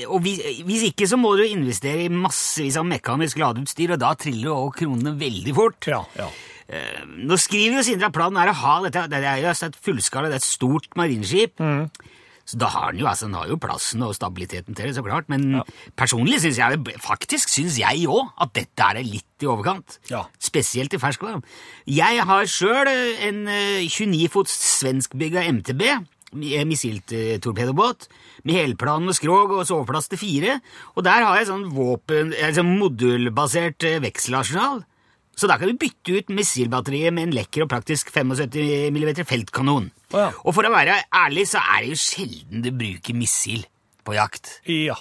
og 0.06 0.22
hvis, 0.24 0.38
hvis 0.64 0.86
ikke, 0.92 1.08
så 1.10 1.18
må 1.20 1.34
du 1.36 1.44
investere 1.44 2.06
i 2.06 2.12
massevis 2.12 2.78
av 2.80 2.86
mekanisk 2.88 3.40
ladeutstyr, 3.42 3.96
og 3.96 4.02
da 4.02 4.14
triller 4.18 4.52
jo 4.52 4.70
kronene 4.74 5.16
veldig 5.18 5.56
fort. 5.56 5.90
Ja, 5.90 6.04
ja. 6.18 6.30
Eh, 6.68 7.02
Nå 7.24 7.36
skriver 7.40 7.78
jo 7.80 7.84
Sindre 7.86 8.10
at 8.10 8.16
planen 8.16 8.36
er 8.40 8.50
å 8.52 8.58
ha 8.60 8.74
dette, 8.84 9.06
det 9.08 9.22
er 9.24 9.42
jo 9.42 9.52
et 9.52 9.78
fullskala, 9.86 10.28
det 10.30 10.38
er 10.38 10.42
et 10.42 10.46
stort 10.46 10.88
marineskip. 11.00 11.58
Mm. 11.60 11.86
Så 12.48 12.56
da 12.56 12.70
har 12.72 12.92
den 12.94 13.02
jo, 13.02 13.08
altså, 13.10 13.26
den 13.28 13.36
har 13.36 13.48
jo 13.50 13.58
plassen 13.60 14.02
og 14.06 14.14
stabiliteten 14.16 14.76
til 14.76 14.88
det, 14.88 14.94
så 14.96 15.04
klart. 15.04 15.28
Men 15.28 15.60
personlig 16.00 16.40
syns 16.40 16.60
jeg 16.60 16.78
det, 16.78 16.94
faktisk 17.04 17.52
synes 17.52 17.76
jeg 17.80 18.08
òg 18.08 18.30
at 18.40 18.54
dette 18.56 18.86
er 18.86 19.02
litt 19.04 19.44
i 19.44 19.50
overkant. 19.50 19.98
Ja. 20.08 20.24
Spesielt 20.40 20.96
i 20.96 21.00
ferskvann. 21.02 21.44
Jeg 21.84 22.24
har 22.30 22.48
sjøl 22.48 22.88
en 22.88 23.44
eh, 23.52 23.84
29 23.84 24.30
fots 24.32 24.54
svenskbygga 24.78 25.44
MTB, 25.52 25.84
eh, 25.90 26.64
missiltorpedobåt, 26.68 28.08
med 28.48 28.56
helplan 28.62 29.12
og 29.12 29.18
skrog 29.18 29.52
og 29.58 29.66
soveplass 29.68 30.08
til 30.08 30.22
fire. 30.22 30.58
Og 30.96 31.04
der 31.04 31.26
har 31.26 31.36
jeg 31.36 31.50
sånn 31.50 31.68
våpen, 31.74 32.32
altså 32.32 32.64
modulbasert 32.64 33.84
eh, 33.84 34.00
vekselarsenal. 34.08 34.86
Så 35.38 35.46
da 35.46 35.54
kan 35.60 35.70
du 35.70 35.76
bytte 35.78 36.16
ut 36.18 36.32
missilbatteriet 36.34 37.14
med 37.14 37.28
en 37.28 37.34
lekker 37.36 37.62
og 37.64 37.70
praktisk 37.70 38.10
75 38.10 38.90
mm 38.90 39.10
feltkanon. 39.28 39.84
Oh, 40.10 40.18
ja. 40.24 40.30
Og 40.42 40.54
for 40.56 40.66
å 40.66 40.72
være 40.74 40.96
ærlig, 41.14 41.44
så 41.52 41.60
er 41.62 41.84
det 41.84 41.92
jo 41.94 42.00
sjelden 42.02 42.64
du 42.64 42.72
bruker 42.74 43.14
missil 43.14 43.62
på 44.08 44.16
jakt. 44.18 44.56
Ja. 44.66 44.96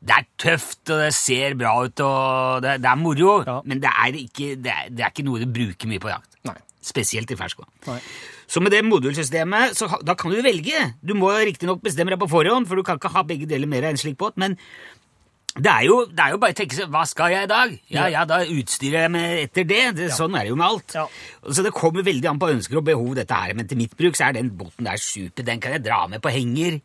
Det 0.00 0.14
er 0.16 0.28
tøft, 0.40 0.80
og 0.88 1.02
det 1.02 1.10
ser 1.12 1.56
bra 1.60 1.74
ut, 1.84 2.00
og 2.06 2.62
det, 2.64 2.78
det 2.80 2.88
er 2.88 2.96
moro, 3.02 3.34
Ja. 3.44 3.58
men 3.68 3.82
det 3.82 3.90
er, 3.90 4.14
ikke, 4.22 4.54
det, 4.62 4.72
er, 4.72 4.86
det 4.94 5.04
er 5.04 5.10
ikke 5.12 5.26
noe 5.26 5.42
du 5.42 5.50
bruker 5.58 5.90
mye 5.90 6.00
på 6.00 6.08
jakt. 6.12 6.38
Nei. 6.48 6.54
Spesielt 6.80 7.34
i 7.34 7.36
ferskvann. 7.36 7.68
Så 8.50 8.62
med 8.64 8.72
det 8.72 8.80
modulsystemet, 8.86 9.74
så 9.76 9.90
da 10.06 10.14
kan 10.18 10.32
du 10.32 10.40
velge. 10.42 10.86
Du 11.04 11.12
må 11.18 11.28
riktignok 11.36 11.82
bestemme 11.84 12.14
deg 12.14 12.22
på 12.22 12.30
forhånd, 12.32 12.66
for 12.70 12.80
du 12.80 12.86
kan 12.86 12.96
ikke 12.98 13.12
ha 13.12 13.26
begge 13.28 13.46
deler 13.50 13.68
mer 13.68 13.84
enn 13.90 13.98
en 13.98 14.00
slik 14.00 14.16
båt, 14.22 14.38
men 14.40 14.56
det 15.58 15.66
er, 15.66 15.82
jo, 15.82 16.04
det 16.06 16.22
er 16.22 16.34
jo 16.34 16.38
bare 16.38 16.54
å 16.54 16.56
tenke 16.60 16.76
seg, 16.78 16.90
hva 16.94 17.02
skal 17.10 17.32
jeg 17.32 17.46
i 17.48 17.50
dag? 17.50 17.72
Ja, 17.90 18.04
ja, 18.12 18.22
da 18.28 18.38
utstyrer 18.44 19.06
jeg 19.06 19.12
meg 19.16 19.32
etter 19.48 19.66
det. 19.66 19.80
det 19.98 20.10
Sånn 20.14 20.36
er 20.38 20.46
det 20.46 20.52
jo 20.52 20.58
med 20.60 20.68
alt. 20.68 20.94
Ja. 20.94 21.06
Så 21.50 21.64
det 21.66 21.72
kommer 21.74 22.06
veldig 22.06 22.30
an 22.30 22.38
på 22.38 22.52
ønsker 22.52 22.78
og 22.78 22.86
behov, 22.86 23.16
dette 23.18 23.34
her. 23.34 23.56
Men 23.58 23.66
til 23.66 23.80
mitt 23.80 23.96
bruk 23.98 24.14
så 24.14 24.28
er 24.28 24.38
den 24.38 24.52
båten 24.54 24.86
der 24.86 25.00
super. 25.02 25.46
Den 25.46 25.62
kan 25.62 25.74
jeg 25.74 25.82
dra 25.88 26.04
med 26.12 26.22
på 26.22 26.30
henger. 26.30 26.78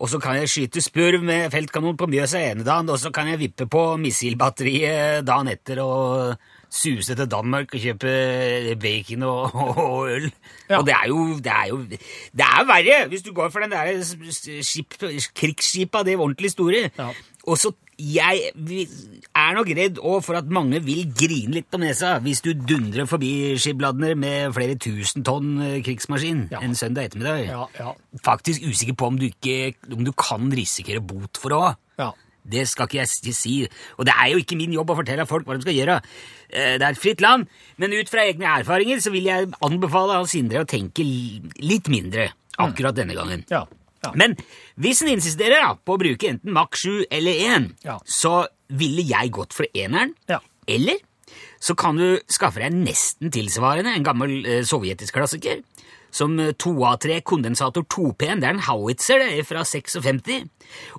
Og 0.00 0.10
så 0.12 0.20
kan 0.20 0.40
jeg 0.40 0.48
skyte 0.52 0.80
spurv 0.84 1.22
med 1.24 1.52
feltkanon 1.52 1.96
på 2.00 2.08
Mjøsa 2.12 2.40
ene 2.40 2.64
dagen, 2.64 2.88
og 2.92 2.98
så 3.00 3.12
kan 3.12 3.28
jeg 3.30 3.40
vippe 3.40 3.68
på 3.68 3.84
missilbatteriet 4.00 5.24
dagen 5.24 5.52
etter 5.52 5.80
og 5.84 6.34
suse 6.72 7.14
til 7.16 7.30
Danmark 7.30 7.72
og 7.72 7.80
kjøpe 7.80 8.74
bacon 8.80 9.24
og, 9.28 9.54
og 9.84 10.10
øl. 10.12 10.28
Ja. 10.68 10.80
Og 10.80 10.88
det 10.88 10.96
er 10.96 11.08
jo 11.08 11.20
Det 11.38 11.52
er 11.52 11.68
jo 11.70 11.78
Det 11.86 12.44
er 12.48 12.66
verre 12.68 13.08
hvis 13.08 13.24
du 13.24 13.32
går 13.32 13.48
for 13.52 13.64
den 13.64 13.72
der 13.72 13.92
krigsskipa, 15.36 16.02
det 16.02 16.16
ordentlig 16.16 16.50
store. 16.50 16.90
Ja. 16.98 17.10
Og 17.46 17.58
så 17.58 17.72
jeg 17.98 18.50
er 19.36 19.54
nok 19.56 19.70
redd 19.76 19.98
òg 20.04 20.18
for 20.24 20.36
at 20.36 20.48
mange 20.52 20.82
vil 20.84 21.06
grine 21.16 21.54
litt 21.56 21.70
på 21.72 21.78
nesa 21.80 22.18
hvis 22.24 22.42
du 22.44 22.50
dundrer 22.54 23.06
forbi 23.08 23.54
Skibladner 23.60 24.14
med 24.18 24.52
flere 24.56 24.76
tusen 24.80 25.24
tonn 25.24 25.54
eh, 25.64 25.78
krigsmaskin 25.86 26.48
Ja. 26.52 26.60
en 26.60 26.74
søndag 26.76 27.08
ettermiddag. 27.08 27.46
Ja, 27.48 27.66
ja, 27.78 27.92
Faktisk 28.22 28.62
usikker 28.68 28.94
på 28.96 29.06
om 29.08 29.16
du, 29.18 29.26
ikke, 29.30 29.74
om 29.92 30.04
du 30.04 30.12
kan 30.12 30.50
risikere 30.52 31.00
bot 31.00 31.36
for 31.40 31.48
det 31.48 31.56
òg. 31.58 31.76
ja. 31.98 32.12
Det 32.48 32.62
skal 32.68 32.86
ikke 32.86 33.00
jeg 33.00 33.08
si- 33.08 33.32
si. 33.32 33.68
Og 33.98 34.04
det 34.06 34.14
er 34.14 34.28
jo 34.30 34.38
ikke 34.38 34.54
min 34.56 34.70
jobb 34.72 34.90
å 34.90 34.94
fortelle 34.94 35.26
folk 35.26 35.44
hva 35.48 35.56
de 35.56 35.62
skal 35.62 35.74
gjøre. 35.74 35.96
Eh, 36.48 36.76
Det 36.78 36.82
er 36.82 36.90
et 36.92 36.98
fritt 37.02 37.20
land, 37.20 37.48
men 37.76 37.90
ut 37.92 38.08
fra 38.08 38.20
egne 38.22 38.46
erfaringer 38.60 39.00
så 39.02 39.10
vil 39.10 39.24
jeg 39.24 39.48
anbefale 39.60 40.14
Hans 40.14 40.30
Sindre 40.30 40.62
å 40.62 40.64
tenke 40.64 41.02
litt 41.58 41.88
mindre 41.88 42.28
akkurat 42.56 42.94
denne 42.94 43.14
gangen. 43.16 43.42
ja. 43.50 43.64
Ja. 44.06 44.12
Men 44.18 44.36
hvis 44.80 45.02
en 45.04 45.12
insisterer 45.14 45.60
da, 45.62 45.74
på 45.76 45.96
å 45.96 46.00
bruke 46.02 46.30
enten 46.30 46.54
Mach 46.56 46.74
7 46.78 47.06
eller 47.10 47.42
1, 47.58 47.68
Ja. 47.84 47.98
så 48.04 48.46
ville 48.70 49.04
jeg 49.06 49.30
gått 49.36 49.52
for 49.56 49.66
eneren. 49.74 50.14
Ja. 50.30 50.40
Eller 50.66 50.98
så 51.60 51.74
kan 51.78 51.96
du 51.98 52.18
skaffe 52.30 52.60
deg 52.62 52.74
nesten 52.74 53.30
tilsvarende, 53.34 53.92
en 53.96 54.04
gammel 54.06 54.38
eh, 54.46 54.62
sovjetisk 54.66 55.14
klassiker, 55.16 55.62
som 56.14 56.36
eh, 56.40 56.52
2A3 56.54 57.20
kondensator 57.26 57.82
2P-en. 57.90 58.40
Det 58.42 58.48
er 58.48 58.54
en 58.56 58.62
howitzer 58.66 59.22
det 59.24 59.44
fra 59.48 59.64
56. 59.66 60.46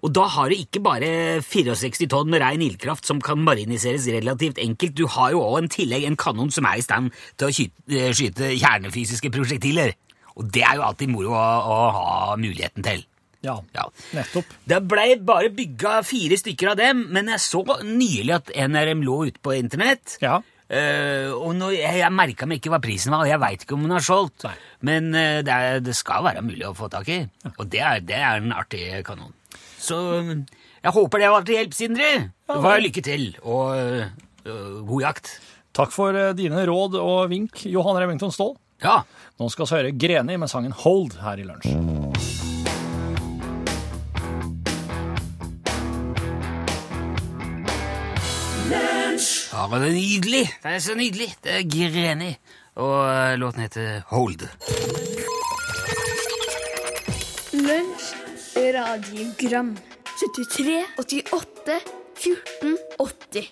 Og 0.04 0.12
da 0.16 0.26
har 0.34 0.50
du 0.52 0.56
ikke 0.58 0.82
bare 0.84 1.12
64 1.46 2.08
tonn 2.12 2.30
med 2.34 2.42
rein 2.44 2.62
ildkraft 2.66 3.08
som 3.08 3.22
kan 3.24 3.40
mariniseres 3.46 4.08
relativt 4.12 4.60
enkelt. 4.64 4.96
Du 4.98 5.06
har 5.16 5.32
jo 5.36 5.44
òg 5.46 5.62
en 5.64 5.72
tillegg 5.74 6.06
en 6.10 6.20
kanon 6.20 6.52
som 6.54 6.68
er 6.70 6.82
i 6.82 6.86
stand 6.86 7.12
til 7.38 7.48
å 7.48 7.54
skyte, 7.54 7.88
eh, 7.94 8.12
skyte 8.18 8.52
kjernefysiske 8.58 9.32
prosjektiler. 9.34 9.96
Og 10.38 10.50
det 10.54 10.64
er 10.66 10.78
jo 10.78 10.86
alltid 10.88 11.12
moro 11.12 11.34
å, 11.34 11.46
å 11.46 11.78
ha 11.96 12.36
muligheten 12.40 12.86
til. 12.86 13.06
ja. 13.46 13.56
Ja. 13.76 13.88
Nettopp. 14.18 14.52
Det 14.68 14.82
blei 14.90 15.16
bare 15.24 15.50
bygga 15.54 16.02
fire 16.06 16.38
stykker 16.40 16.74
av 16.74 16.78
dem, 16.80 17.08
men 17.14 17.32
jeg 17.34 17.44
så 17.44 17.64
nylig 17.86 18.36
at 18.36 18.54
NRM 18.68 19.02
lå 19.06 19.24
ute 19.30 19.42
på 19.44 19.56
internett. 19.58 20.18
Ja. 20.24 20.42
Uh, 20.68 21.32
og 21.32 21.54
når 21.56 21.78
jeg, 21.78 22.00
jeg 22.02 22.12
merka 22.12 22.48
meg 22.50 22.60
ikke 22.60 22.74
hva 22.74 22.82
prisen 22.84 23.14
var, 23.16 23.24
og 23.24 23.30
jeg 23.32 23.40
veit 23.40 23.62
ikke 23.64 23.78
om 23.78 23.86
den 23.86 23.96
har 23.96 24.04
solgt. 24.04 24.44
Nei. 24.44 24.56
Men 24.90 25.10
uh, 25.16 25.40
det, 25.48 25.54
er, 25.54 25.80
det 25.86 25.96
skal 25.96 26.26
være 26.26 26.44
mulig 26.44 26.66
å 26.68 26.76
få 26.76 26.90
tak 26.92 27.08
i, 27.14 27.22
og 27.54 27.70
det 27.72 27.80
er, 27.80 28.04
det 28.04 28.18
er 28.20 28.42
en 28.42 28.52
artig 28.52 28.84
kanon. 29.08 29.32
Så 29.80 29.98
jeg 30.28 30.94
håper 30.94 31.24
det 31.24 31.32
var 31.32 31.48
til 31.48 31.56
hjelp, 31.62 31.78
Sindre. 31.78 32.10
Ja. 32.50 32.60
var 32.64 32.84
lykke 32.84 33.04
til, 33.06 33.30
og 33.48 33.78
eh, 33.80 34.10
god 34.88 35.02
jakt. 35.06 35.32
Takk 35.78 35.92
for 35.94 36.16
dine 36.36 36.64
råd 36.68 36.98
og 37.00 37.32
vink, 37.32 37.64
Johan 37.72 38.00
Remington 38.00 38.34
Ståhl. 38.34 38.56
Ja. 38.84 39.02
Nå 39.40 39.50
skal 39.50 39.66
vi 39.66 39.76
høre 39.76 39.92
Greni 39.98 40.38
med 40.38 40.50
sangen 40.52 40.74
Hold 40.84 41.18
her 41.22 41.42
i 41.42 41.46
lunsj. 41.48 41.74
ja, 49.54 49.68
men 49.72 49.82
det 49.82 49.90
er 49.90 49.96
nydelig. 49.98 50.46
Det 50.64 50.72
er 50.76 50.80
så 50.80 50.96
nydelig. 50.96 51.30
Det 51.44 51.52
er 51.60 51.64
Greni. 51.66 52.32
Og 52.78 52.98
eh, 53.10 53.38
låten 53.42 53.62
heter 53.66 54.02
Hold. 54.12 54.46
Lunsj, 57.58 58.08
radiogram 58.78 59.74
73, 60.18 60.86
88, 61.00 61.80
14, 62.16 62.78
80 63.00 63.48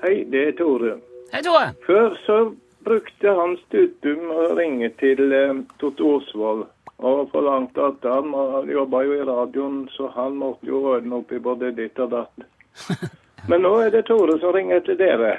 Hei, 0.00 0.14
det 0.32 0.40
er 0.48 0.52
Tore. 0.58 0.94
Hei, 1.32 1.42
Tore. 1.44 1.66
Før 1.86 2.14
så 2.26 2.36
brukte 2.84 3.32
han 3.36 3.56
studium 3.66 4.30
å 4.32 4.50
ringe 4.58 4.90
til 5.00 5.32
eh, 5.32 5.62
Totto 5.82 6.16
Osvold 6.18 6.66
og 7.00 7.30
forlangte 7.32 7.86
at 7.92 8.04
han 8.04 8.34
jobba 8.68 9.02
jo 9.06 9.14
i 9.16 9.24
radioen, 9.24 9.86
så 9.94 10.10
han 10.16 10.36
måtte 10.36 10.68
jo 10.68 10.82
ordne 10.92 11.22
opp 11.22 11.32
i 11.32 11.40
både 11.40 11.72
ditt 11.76 11.98
og 11.98 12.12
datt. 12.12 12.44
Men 13.48 13.64
nå 13.64 13.70
er 13.80 13.90
det 13.94 14.02
Tore 14.08 14.36
som 14.40 14.52
ringer 14.52 14.82
til 14.84 14.98
dere. 15.00 15.38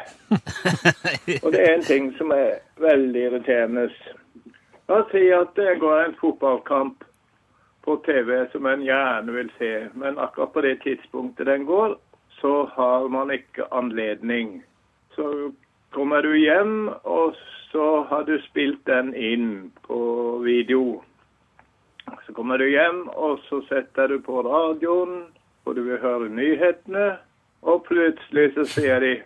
Og 1.44 1.52
det 1.54 1.62
er 1.62 1.76
en 1.76 1.86
ting 1.86 2.10
som 2.18 2.34
er 2.34 2.58
veldig 2.82 3.22
irriterende. 3.28 3.84
La 4.90 5.04
oss 5.04 5.12
si 5.14 5.22
at 5.36 5.54
det 5.56 5.78
går 5.80 6.08
en 6.08 6.18
fotballkamp 6.20 7.06
på 7.86 7.98
TV 8.06 8.34
som 8.52 8.66
en 8.66 8.82
gjerne 8.86 9.36
vil 9.38 9.52
se, 9.58 9.72
men 9.94 10.20
akkurat 10.20 10.54
på 10.54 10.66
det 10.66 10.80
tidspunktet 10.82 11.46
den 11.46 11.66
går, 11.70 11.96
så 12.42 12.66
har 12.74 13.08
man 13.10 13.32
ikke 13.32 13.70
anledning. 13.72 14.64
Så 15.16 15.52
kommer 15.92 16.22
du 16.26 16.36
hjem, 16.40 16.90
og 17.04 17.36
så 17.72 18.04
har 18.10 18.24
du 18.28 18.38
spilt 18.48 18.84
den 18.90 19.14
inn 19.16 19.72
på 19.88 20.02
video. 20.44 21.02
Så 22.26 22.34
kommer 22.36 22.58
du 22.58 22.68
hjem, 22.70 23.06
og 23.10 23.40
så 23.48 23.62
setter 23.70 24.12
du 24.12 24.20
på 24.24 24.44
radioen, 24.48 25.28
og 25.66 25.76
du 25.76 25.84
vil 25.86 26.02
høre 26.02 26.30
nyhetene, 26.30 27.18
og 27.62 27.84
plutselig 27.86 28.54
så 28.56 28.66
sier 28.66 29.04
de 29.04 29.18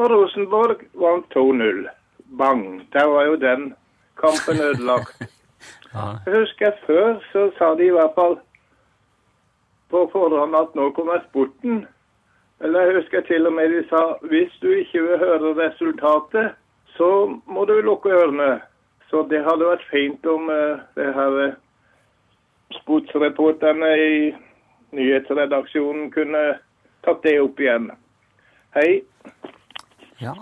og 0.00 0.10
Rosenborg 0.10 0.84
vant 0.96 1.26
2-0. 1.34 1.88
Bang! 2.38 2.88
Der 2.92 3.04
var 3.04 3.26
jo 3.26 3.36
den 3.36 3.74
kampen 4.16 4.60
ødelagt. 4.60 5.22
Jeg 6.26 6.32
husker 6.38 6.72
før 6.86 7.18
så 7.32 7.50
sa 7.58 7.74
de 7.74 7.86
i 7.86 7.92
hvert 7.92 8.14
fall 8.14 8.38
på 9.90 10.04
forhånd 10.12 10.54
at 10.56 10.76
nå 10.78 10.90
kommer 10.96 11.20
sporten. 11.28 11.82
Eller 12.60 12.86
jeg 12.86 12.96
husker 13.00 13.24
til 13.24 13.48
og 13.48 13.54
med 13.56 13.72
de 13.72 13.80
sa 13.88 14.02
hvis 14.28 14.52
du 14.60 14.68
ikke 14.74 15.02
vil 15.06 15.22
høre 15.22 15.54
resultatet, 15.56 16.56
så 16.96 17.08
må 17.48 17.64
du 17.64 17.78
lukke 17.80 18.12
ørene. 18.12 18.58
Så 19.10 19.24
det 19.30 19.40
hadde 19.46 19.68
vært 19.70 19.86
fint 19.90 20.26
om 20.28 20.50
uh, 20.52 20.82
det 20.94 21.08
her 21.16 21.38
eh, 21.42 21.54
sportsreporterne 22.76 23.88
i 23.98 24.12
nyhetsredaksjonen 24.94 26.12
kunne 26.14 26.42
tatt 27.02 27.22
det 27.24 27.40
opp 27.42 27.58
igjen. 27.58 27.88
Hei. 28.76 29.00
ja. 30.22 30.36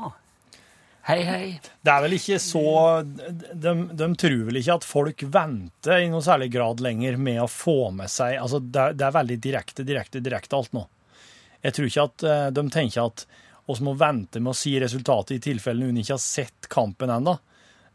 Hei, 1.08 1.22
hei. 1.24 1.44
Det 1.80 1.88
er 1.88 2.02
vel 2.04 2.18
ikke 2.18 2.36
så 2.42 2.62
de, 3.08 3.72
de 3.96 4.08
tror 4.20 4.42
vel 4.50 4.58
ikke 4.60 4.74
at 4.76 4.84
folk 4.84 5.22
venter 5.32 6.02
i 6.04 6.10
noe 6.12 6.20
særlig 6.20 6.50
grad 6.52 6.82
lenger 6.84 7.16
med 7.16 7.40
å 7.40 7.48
få 7.48 7.88
med 7.96 8.12
seg 8.12 8.36
Altså, 8.36 8.60
det 8.60 8.82
er, 8.82 8.98
det 8.98 9.06
er 9.06 9.14
veldig 9.16 9.38
direkte, 9.46 9.86
direkte, 9.88 10.20
direkte 10.20 10.58
alt 10.58 10.76
nå. 10.76 10.84
Jeg 11.64 11.74
tror 11.74 11.90
ikke 11.90 12.06
at 12.08 12.24
eh, 12.28 12.48
de 12.54 12.64
tenker 12.72 13.04
at 13.04 13.26
oss 13.68 13.82
må 13.84 13.94
vente 13.98 14.40
med 14.40 14.54
å 14.54 14.56
si 14.56 14.72
resultatet 14.80 15.36
i 15.36 15.44
tilfelle 15.50 15.88
hun 15.88 16.00
ikke 16.00 16.16
har 16.16 16.22
sett 16.22 16.68
kampen 16.72 17.12
ennå. 17.12 17.36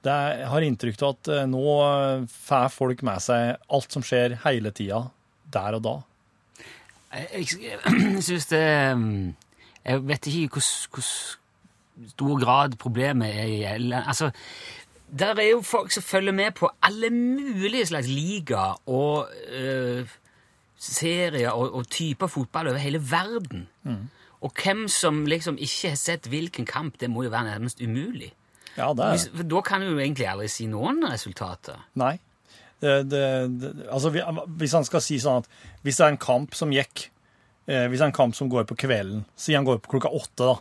Jeg 0.03 0.47
har 0.51 0.65
inntrykk 0.65 0.99
av 0.99 1.13
at 1.13 1.31
eh, 1.31 1.45
nå 1.49 1.63
eh, 1.83 2.25
får 2.47 2.73
folk 2.75 3.03
med 3.07 3.23
seg 3.23 3.55
alt 3.73 3.95
som 3.95 4.03
skjer 4.05 4.37
hele 4.43 4.73
tida, 4.75 5.05
der 5.53 5.79
og 5.79 5.85
da. 5.85 5.95
Jeg, 7.13 7.47
jeg, 7.61 8.21
syns 8.25 8.49
det 8.49 8.63
Jeg 8.63 10.05
vet 10.09 10.27
ikke 10.29 10.57
hvor, 10.57 11.07
stor 12.09 12.39
grad 12.41 12.77
problemet 12.81 13.35
er 13.37 13.51
gjelder. 13.51 14.07
Altså, 14.09 14.31
der 15.13 15.37
er 15.37 15.49
jo 15.51 15.61
folk 15.61 15.91
som 15.93 16.03
følger 16.03 16.33
med 16.33 16.55
på 16.57 16.71
alle 16.81 17.11
mulige 17.13 17.85
slags 17.85 18.09
ligaer 18.09 18.79
og 18.89 19.29
øh, 19.53 20.09
serier 20.83 21.51
og, 21.55 21.73
og 21.79 21.87
typer 21.93 22.27
fotball 22.31 22.67
over 22.73 22.81
hele 22.83 22.99
verden. 22.99 23.67
Og 24.43 24.51
hvem 24.59 24.85
som 24.91 25.21
liksom 25.29 25.55
ikke 25.61 25.93
har 25.93 25.99
sett 25.99 26.27
hvilken 26.27 26.65
kamp, 26.67 26.97
det 26.99 27.07
må 27.09 27.23
jo 27.23 27.31
være 27.31 27.53
nærmest 27.53 27.79
umulig. 27.81 28.33
Ja, 28.75 28.89
det 28.97 29.05
er 29.05 29.11
Hvis, 29.15 29.27
for 29.31 29.47
da 29.47 29.61
kan 29.63 29.81
du 29.85 29.91
jo 29.93 29.99
egentlig 30.01 30.27
aldri 30.27 30.49
si 30.51 30.65
noen 30.67 30.99
resultater. 31.07 31.77
Nei. 32.01 32.17
Det, 32.83 32.97
det, 33.07 33.23
det, 33.61 33.69
altså, 33.87 34.09
hvis 34.59 34.73
han 34.75 34.83
skal 34.83 34.99
si 35.05 35.15
sånn 35.23 35.39
at 35.43 35.47
hvis 35.85 36.01
det 36.01 36.03
er 36.03 36.11
en 36.15 36.19
kamp 36.19 36.55
som 36.57 36.73
gikk 36.75 37.05
eh, 37.69 37.85
Hvis 37.87 38.01
det 38.01 38.03
er 38.03 38.09
en 38.09 38.17
kamp 38.17 38.35
som 38.35 38.49
går 38.51 38.65
på 38.67 38.75
kvelden, 38.81 39.21
si 39.39 39.55
han 39.55 39.63
går 39.63 39.79
på 39.85 39.93
klokka 39.93 40.11
åtte, 40.11 40.49
da. 40.49 40.57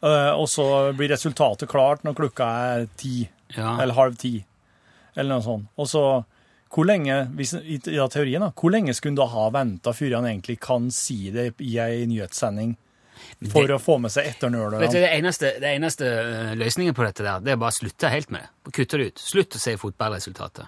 Eh, 0.00 0.32
og 0.34 0.48
så 0.50 0.64
blir 0.98 1.12
resultatet 1.12 1.70
klart 1.70 2.02
når 2.08 2.16
klokka 2.18 2.48
er 2.72 2.88
ti, 2.98 3.28
Ja. 3.54 3.76
eller 3.82 3.94
halv 3.94 4.16
ti, 4.18 4.32
eller 5.14 5.36
noe 5.36 5.44
sånt. 5.46 5.70
Og 5.78 5.86
så 5.92 6.02
hvor 6.70 6.86
lenge, 6.86 7.16
hvis, 7.34 7.52
i, 7.58 7.78
i 7.80 7.98
teorien, 8.12 8.40
da, 8.44 8.50
hvor 8.54 8.70
lenge 8.70 8.94
skulle 8.94 9.10
han 9.16 9.18
da 9.18 9.26
ha 9.32 9.48
venta 9.50 9.92
før 9.96 10.16
han 10.20 10.28
egentlig 10.30 10.58
kan 10.62 10.90
si 10.94 11.30
det 11.34 11.48
i 11.66 11.76
ei 11.82 12.04
nyhetssending? 12.06 12.76
For 13.52 13.66
Det- 13.66 13.76
å 13.76 13.78
få 13.82 13.98
med 14.00 14.10
seg 14.10 14.26
etternølerne? 14.30 14.88
det 14.92 15.02
eneste, 15.12 15.50
det 15.60 15.74
eneste 15.76 16.04
øh, 16.08 16.52
løsningen 16.56 16.94
på 16.96 17.04
dette 17.04 17.22
der, 17.26 17.40
det 17.44 17.52
er 17.52 17.56
bare 17.60 17.74
å 17.74 17.78
slutte 17.80 18.08
helt 18.10 18.30
med 18.32 18.40
det. 18.46 18.72
Kutte 18.72 18.96
det 18.98 19.06
ut. 19.10 19.18
Slutt 19.20 19.56
å 19.56 19.60
se 19.60 19.74
fotballresultatet. 19.76 20.66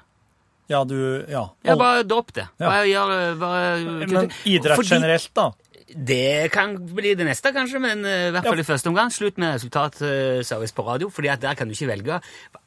Ja, 0.68 0.84
du 0.84 1.24
Ja. 1.28 1.46
Ja, 1.64 1.74
bare 1.76 2.02
dropp 2.04 2.32
det. 2.34 2.48
Ja. 2.60 2.70
Gjør 2.84 3.38
bare 3.40 4.06
Men 4.06 4.30
idrett 4.44 4.76
Fordi- 4.78 4.94
generelt, 4.94 5.30
da? 5.34 5.50
Det 5.94 6.50
kan 6.52 6.76
bli 6.94 7.14
det 7.14 7.26
neste, 7.26 7.52
kanskje, 7.52 7.78
men 7.80 8.04
eh, 8.04 8.28
i 8.28 8.30
hvert 8.32 8.44
fall 8.46 8.58
i 8.60 8.64
første 8.64 8.88
omgang. 8.88 9.10
Slutt 9.12 9.36
med 9.38 9.54
resultatservice 9.58 10.72
på 10.72 10.86
radio, 10.86 11.10
for 11.10 11.22
der 11.22 11.54
kan 11.54 11.68
du 11.68 11.74
ikke 11.74 11.88
velge. 11.90 12.20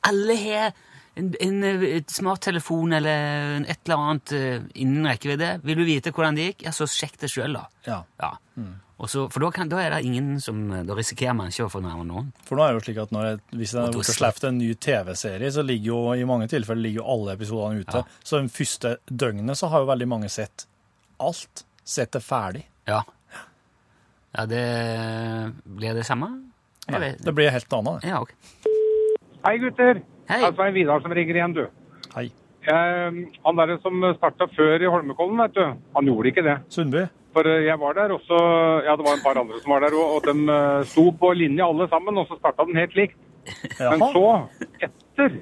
Alle 0.06 0.36
har 0.38 0.74
en, 1.16 1.30
en 1.40 1.64
eh, 1.64 2.02
smarttelefon 2.12 2.94
eller 2.98 3.62
et 3.64 3.80
eller 3.86 4.02
annet 4.02 4.34
eh, 4.36 4.66
innen 4.84 5.08
rekkevidde. 5.08 5.52
Vil 5.64 5.80
du 5.80 5.86
vite 5.88 6.12
hvordan 6.16 6.36
det 6.38 6.50
gikk, 6.50 6.66
ja, 6.68 6.74
så 6.76 6.88
sjekk 6.90 7.20
det 7.22 7.32
sjøl, 7.32 7.56
da. 7.56 7.66
Ja. 7.88 8.02
Ja. 8.22 8.34
Og 8.96 9.10
så, 9.12 9.26
for 9.32 9.44
da, 9.44 9.50
kan, 9.52 9.68
da 9.72 9.82
er 9.84 9.92
det 9.92 10.06
ingen 10.08 10.38
som 10.40 10.70
Da 10.88 10.96
risikerer 10.96 11.36
man 11.36 11.50
ikke 11.52 11.66
å 11.66 11.72
fornærme 11.72 12.06
noen. 12.08 12.30
For 12.48 12.56
nå 12.56 12.64
er 12.64 12.72
det 12.72 12.80
jo 12.80 12.86
slik 12.86 13.02
at 13.04 13.12
når 13.12 13.28
jeg, 13.28 13.42
hvis 13.60 13.74
det 13.76 13.82
er 13.82 14.08
sluppet 14.08 14.48
en 14.48 14.62
ny 14.62 14.70
TV-serie, 14.88 15.52
så 15.52 15.66
ligger 15.68 15.90
jo 15.92 16.00
i 16.16 16.28
mange 16.30 16.48
tilfeller 16.52 16.88
ligger 16.88 17.02
jo 17.02 17.10
alle 17.16 17.36
episodene 17.36 17.84
ute. 17.84 18.04
Ja. 18.06 18.22
Så 18.24 18.40
den 18.40 18.52
første 18.54 18.96
døgnet 19.12 19.60
så 19.60 19.72
har 19.74 19.84
jo 19.84 19.92
veldig 19.92 20.08
mange 20.16 20.32
sett 20.32 20.68
alt. 21.20 21.66
Sett 21.86 22.16
det 22.16 22.24
ferdig. 22.26 22.64
Ja. 22.90 23.04
Ja, 24.36 24.48
det 24.50 24.64
Blir 25.64 25.96
det 25.96 26.08
samme? 26.08 26.32
Nei, 26.92 27.16
det 27.20 27.34
blir 27.36 27.52
helt 27.54 27.74
annet. 27.74 28.02
det. 28.02 28.10
Ja, 28.14 28.22
okay. 28.22 28.36
Hei, 29.46 29.58
gutter. 29.62 30.02
Hei. 30.30 30.40
Det 30.42 30.48
er 30.50 30.56
Svein 30.58 30.74
Vidar 30.76 31.04
som 31.04 31.14
ringer 31.14 31.38
igjen, 31.40 31.54
du. 31.56 31.66
Hei. 32.16 32.26
Eh, 32.66 33.20
han 33.46 33.60
der 33.60 33.76
som 33.84 34.02
starta 34.18 34.48
før 34.56 34.82
i 34.82 34.90
Holmenkollen, 34.90 35.38
vet 35.44 35.54
du, 35.58 35.64
han 35.98 36.08
gjorde 36.10 36.32
ikke 36.32 36.44
det. 36.48 36.56
Sundby? 36.74 37.04
For 37.36 37.46
eh, 37.52 37.66
jeg 37.68 37.78
var 37.82 37.94
der 37.98 38.14
også, 38.16 38.40
ja 38.88 38.96
det 38.98 39.06
var 39.06 39.18
en 39.20 39.24
par 39.26 39.38
andre 39.42 39.60
som 39.62 39.74
var 39.76 39.84
der, 39.86 39.94
og, 40.00 40.16
og 40.18 40.30
de 40.30 40.56
eh, 40.56 40.80
sto 40.90 41.04
på 41.20 41.30
linje 41.38 41.66
alle 41.68 41.86
sammen, 41.92 42.18
og 42.18 42.26
så 42.32 42.40
starta 42.40 42.66
den 42.66 42.80
helt 42.82 42.96
likt. 42.98 43.20
Men 43.78 44.02
så, 44.16 44.24
etter, 44.82 45.36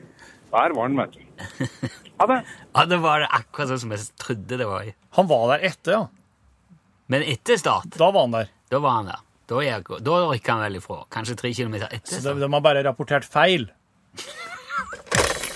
der 0.52 0.74
var 0.76 0.90
den, 0.92 1.00
vet 1.04 1.16
du. 1.16 1.22
Ha 2.22 2.28
det. 2.30 2.36
Ja, 2.76 2.84
det 2.92 2.98
var 3.02 3.24
det 3.24 3.28
akkurat 3.34 3.72
sånn 3.72 3.80
som 3.82 3.92
jeg 3.96 4.04
trodde 4.22 4.58
det 4.60 4.68
var. 4.70 4.86
Han 5.18 5.26
var 5.32 5.48
der 5.56 5.64
etter, 5.72 5.96
ja. 5.96 6.04
Men 7.12 7.24
etter 7.26 7.58
start, 7.60 7.88
Da 7.98 8.12
var 8.14 8.28
han 8.28 8.36
der. 8.36 8.52
da 8.72 8.80
var 8.84 9.00
han 9.00 9.10
der. 9.10 9.24
Da, 9.50 9.58
er 9.60 9.66
jeg- 9.72 10.04
da 10.06 10.20
rykka 10.30 10.54
han 10.54 10.62
vel 10.68 10.78
ifra. 10.78 11.00
Kanskje 11.12 11.36
tre 11.42 11.52
kilometer 11.58 11.90
etter. 11.90 12.14
Så 12.14 12.22
de, 12.36 12.36
de 12.46 12.52
har 12.54 12.62
bare 12.64 12.84
rapportert 12.86 13.26
feil. 13.26 13.66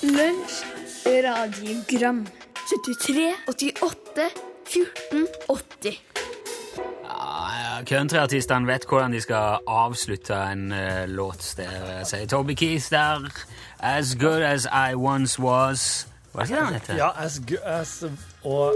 Lunsj, 0.03 0.63
radiogram 1.05 2.27
73, 2.67 3.36
88, 3.47 4.29
14, 4.65 5.27
80 5.47 6.01
Ja, 7.03 7.83
Countryartistene 7.86 8.67
vet 8.67 8.86
hvordan 8.86 9.12
de 9.12 9.21
skal 9.21 9.57
avslutte 9.67 10.36
en 10.51 10.71
uh, 10.71 11.05
låt. 11.10 11.53
Der 11.57 12.03
sier 12.05 12.27
Toby 12.27 12.53
Keith 12.55 12.89
der 12.91 13.29
As 13.79 14.15
good 14.19 14.41
as 14.43 14.65
I 14.65 14.93
once 14.95 15.39
was. 15.41 16.07
Hva 16.33 16.41
er 16.41 16.45
det 16.47 16.57
han 16.57 16.73
heter? 16.73 16.95
Ja, 16.97 17.10
as, 17.17 17.39
good 17.47 17.63
as 17.65 18.03
Og 18.43 18.73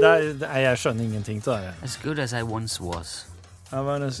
der, 0.00 0.32
der, 0.32 0.46
er, 0.46 0.58
jeg 0.58 0.78
skjønner 0.78 1.04
ingenting 1.04 1.42
til 1.42 1.52
det. 1.52 1.74
As 1.82 1.98
good 2.02 2.18
as 2.18 2.32
I 2.32 2.42
once 2.42 2.80
was. 2.82 3.26
As- 3.72 4.20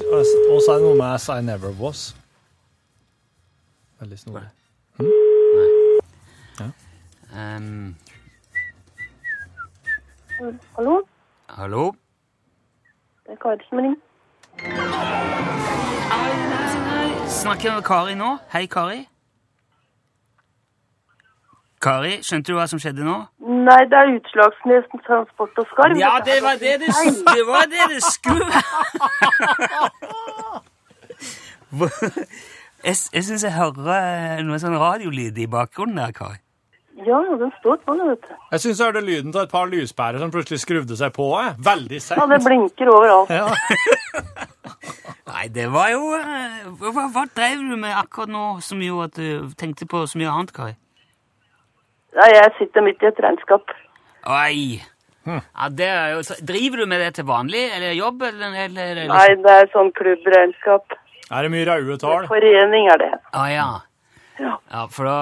Og 0.50 0.62
så 0.66 0.72
er 0.72 0.74
det 0.74 0.82
noe 0.82 0.94
med 0.96 1.14
as 1.14 1.28
I 1.28 1.42
never 1.42 1.70
was. 1.70 2.14
Veldig 4.00 4.18
snodig. 4.18 4.48
Um, 7.32 7.94
Hallo, 10.76 11.02
hallo? 11.48 11.92
det 13.26 13.32
er 13.32 13.36
Kari 13.42 13.56
som 13.68 13.78
ringer. 13.78 13.96
Snakker 17.28 17.74
med 17.74 17.82
Kari 17.82 18.14
nå? 18.14 18.30
Hei, 18.52 18.66
Kari. 18.66 19.08
Kari, 21.82 22.18
skjønte 22.22 22.52
du 22.52 22.56
hva 22.58 22.66
som 22.68 22.80
skjedde 22.82 23.04
nå? 23.06 23.14
Nei, 23.68 23.78
det 23.92 23.96
er 24.00 24.10
Utslagsnesten 24.16 25.00
Transport 25.06 25.58
og 25.62 25.66
Skarv. 25.70 25.96
Ja, 26.00 26.18
det 26.24 26.40
var 26.42 26.58
det 26.60 26.74
det, 26.82 26.90
det, 27.30 27.46
var 27.46 27.64
det, 27.70 27.82
det 27.94 28.02
skulle 28.02 28.44
være! 31.80 32.26
Jeg, 32.84 32.96
jeg 33.14 33.24
syns 33.24 33.44
jeg 33.44 33.52
hører 33.54 33.88
eh, 33.94 34.42
noe 34.44 34.58
sånn 34.58 34.76
radiolyd 34.80 35.38
i 35.38 35.46
bakgrunnen 35.52 36.00
der, 36.00 36.12
Kari. 36.16 36.40
Ja, 37.10 37.20
den 37.40 37.50
står 37.58 37.80
på, 37.82 37.94
det, 37.98 38.06
vet 38.12 38.28
du. 38.28 38.34
Jeg 38.54 38.62
syns 38.64 38.80
jeg 38.80 38.90
hørte 38.90 39.02
lyden 39.04 39.34
av 39.34 39.46
et 39.46 39.52
par 39.52 39.70
lyspærer 39.70 40.22
som 40.22 40.30
plutselig 40.34 40.60
skrudde 40.62 40.98
seg 40.98 41.14
på. 41.16 41.26
Jeg. 41.42 41.56
Veldig 41.66 42.00
Ja, 42.04 42.26
det 42.30 42.40
blinker 42.46 42.92
overalt. 42.92 43.32
Ja. 43.34 43.48
Nei, 45.30 45.46
det 45.54 45.68
var 45.70 45.92
jo 45.92 46.08
eh, 46.16 46.62
Hva, 46.80 47.04
hva 47.14 47.22
drev 47.36 47.60
du 47.62 47.76
med 47.78 47.92
akkurat 47.94 48.30
nå 48.32 48.44
som 48.66 48.80
gjorde 48.82 49.10
at 49.10 49.18
du 49.20 49.52
tenkte 49.58 49.86
på 49.90 50.02
så 50.10 50.18
mye 50.18 50.30
annet, 50.32 50.54
Kari? 50.56 50.74
Nei, 52.18 52.30
jeg 52.34 52.54
sitter 52.58 52.82
midt 52.82 53.04
i 53.04 53.10
et 53.10 53.20
regnskap. 53.22 53.70
Oi! 54.26 54.80
Ja, 55.30 55.68
det 55.70 55.86
er 55.86 56.14
jo, 56.16 56.22
driver 56.48 56.80
du 56.82 56.88
med 56.90 57.02
det 57.04 57.10
til 57.20 57.26
vanlig, 57.28 57.60
eller 57.76 57.92
jobb, 57.94 58.24
eller, 58.26 58.56
eller, 58.64 58.90
eller 58.94 59.12
Nei, 59.12 59.26
det 59.44 59.52
er 59.62 59.70
sånn 59.74 59.92
klubbregnskap. 59.94 60.96
Er 61.30 61.46
det 61.46 61.52
mye 61.52 61.66
røde 61.68 61.98
tall? 62.02 62.26
Forening 62.30 62.88
er 62.90 63.02
det. 63.04 63.12
Ah, 63.30 63.46
ja. 63.52 63.68
Ja. 64.40 64.56
ja, 64.72 64.86
for 64.90 65.04
da 65.06 65.18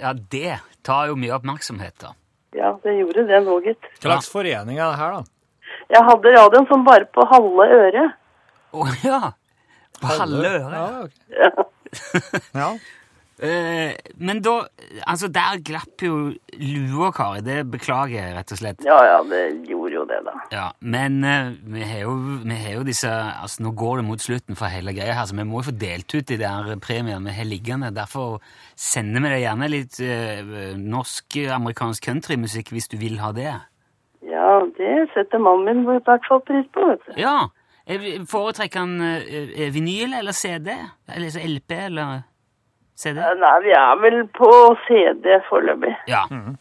Ja, 0.00 0.14
det 0.32 0.56
tar 0.86 1.10
jo 1.10 1.16
mye 1.18 1.34
oppmerksomhet, 1.36 1.96
da. 2.02 2.12
Ja, 2.56 2.74
det 2.84 2.94
gjorde 2.96 3.26
det 3.28 3.40
nå, 3.44 3.58
gitt. 3.64 3.88
Hva 4.00 4.14
slags 4.16 4.30
forening 4.32 4.78
er 4.78 4.92
det 4.92 5.00
her, 5.00 5.18
da? 5.18 5.24
Jeg 5.92 6.02
hadde 6.08 6.32
radioen 6.36 6.68
som 6.70 6.84
bare 6.86 7.08
på 7.12 7.26
halve 7.30 7.66
øret. 7.80 8.14
Å 8.76 8.86
ja! 9.04 9.20
På 10.00 10.12
halve 10.12 10.52
øret. 10.54 10.76
Ja, 10.76 10.86
ok. 11.04 11.12
Ja. 11.42 11.50
ja. 12.60 12.70
Eh, 13.36 13.92
men 14.16 14.38
da 14.40 14.62
Altså, 15.04 15.28
der 15.28 15.58
glapp 15.60 16.00
jo 16.00 16.32
lua, 16.56 17.10
Kari. 17.12 17.42
Det 17.44 17.58
beklager 17.68 18.14
jeg, 18.16 18.34
rett 18.36 18.52
og 18.54 18.58
slett. 18.60 18.84
ja, 18.86 18.96
ja, 19.04 19.18
det 19.28 19.42
gjorde 19.68 19.92
jo 19.94 20.04
det, 20.08 20.20
da. 20.24 20.32
Ja, 20.52 20.66
Men 20.80 21.18
eh, 21.24 21.50
vi, 21.74 21.82
har 21.84 22.00
jo, 22.06 22.14
vi 22.44 22.56
har 22.56 22.78
jo 22.78 22.86
disse 22.88 23.10
Altså, 23.10 23.62
Nå 23.62 23.74
går 23.76 24.00
det 24.00 24.06
mot 24.08 24.20
slutten 24.24 24.56
for 24.56 24.72
hele 24.72 24.94
greia 24.96 25.12
her, 25.18 25.26
så 25.28 25.36
vi 25.36 25.44
må 25.44 25.60
jo 25.60 25.68
få 25.68 25.76
delt 25.76 26.14
ut 26.14 26.28
de 26.28 26.38
der 26.40 26.76
premiene 26.80 27.28
vi 27.28 27.36
har 27.36 27.44
liggende. 27.48 27.92
Derfor 27.94 28.40
sender 28.74 29.20
vi 29.20 29.34
deg 29.34 29.44
gjerne 29.44 29.68
litt 29.72 30.00
eh, 30.00 30.72
norsk-amerikansk 30.80 32.08
countrymusikk 32.08 32.72
hvis 32.72 32.88
du 32.88 32.96
vil 33.00 33.20
ha 33.20 33.32
det. 33.36 33.52
Ja, 34.26 34.48
det 34.78 34.94
setter 35.14 35.38
mannen 35.44 35.84
min 35.84 35.98
i 35.98 36.00
hvert 36.08 36.24
fall 36.28 36.40
pris 36.46 36.66
på, 36.74 36.88
vet 36.88 37.04
du. 37.06 37.20
Ja. 37.20 37.36
Foretrekker 38.26 38.80
han 38.82 38.96
eh, 39.20 39.68
vinyl 39.74 40.16
eller 40.18 40.34
CD? 40.34 40.72
Eller 41.12 41.30
så 41.30 41.44
LP 41.44 41.70
eller 41.84 42.24
CD? 42.96 43.20
Nei, 43.42 43.56
vi 43.64 43.74
er 43.76 43.98
vel 44.02 44.22
på 44.36 44.52
CD 44.86 45.36
foreløpig. 45.50 45.92
Ja. 46.08 46.24
Mm. 46.30 46.56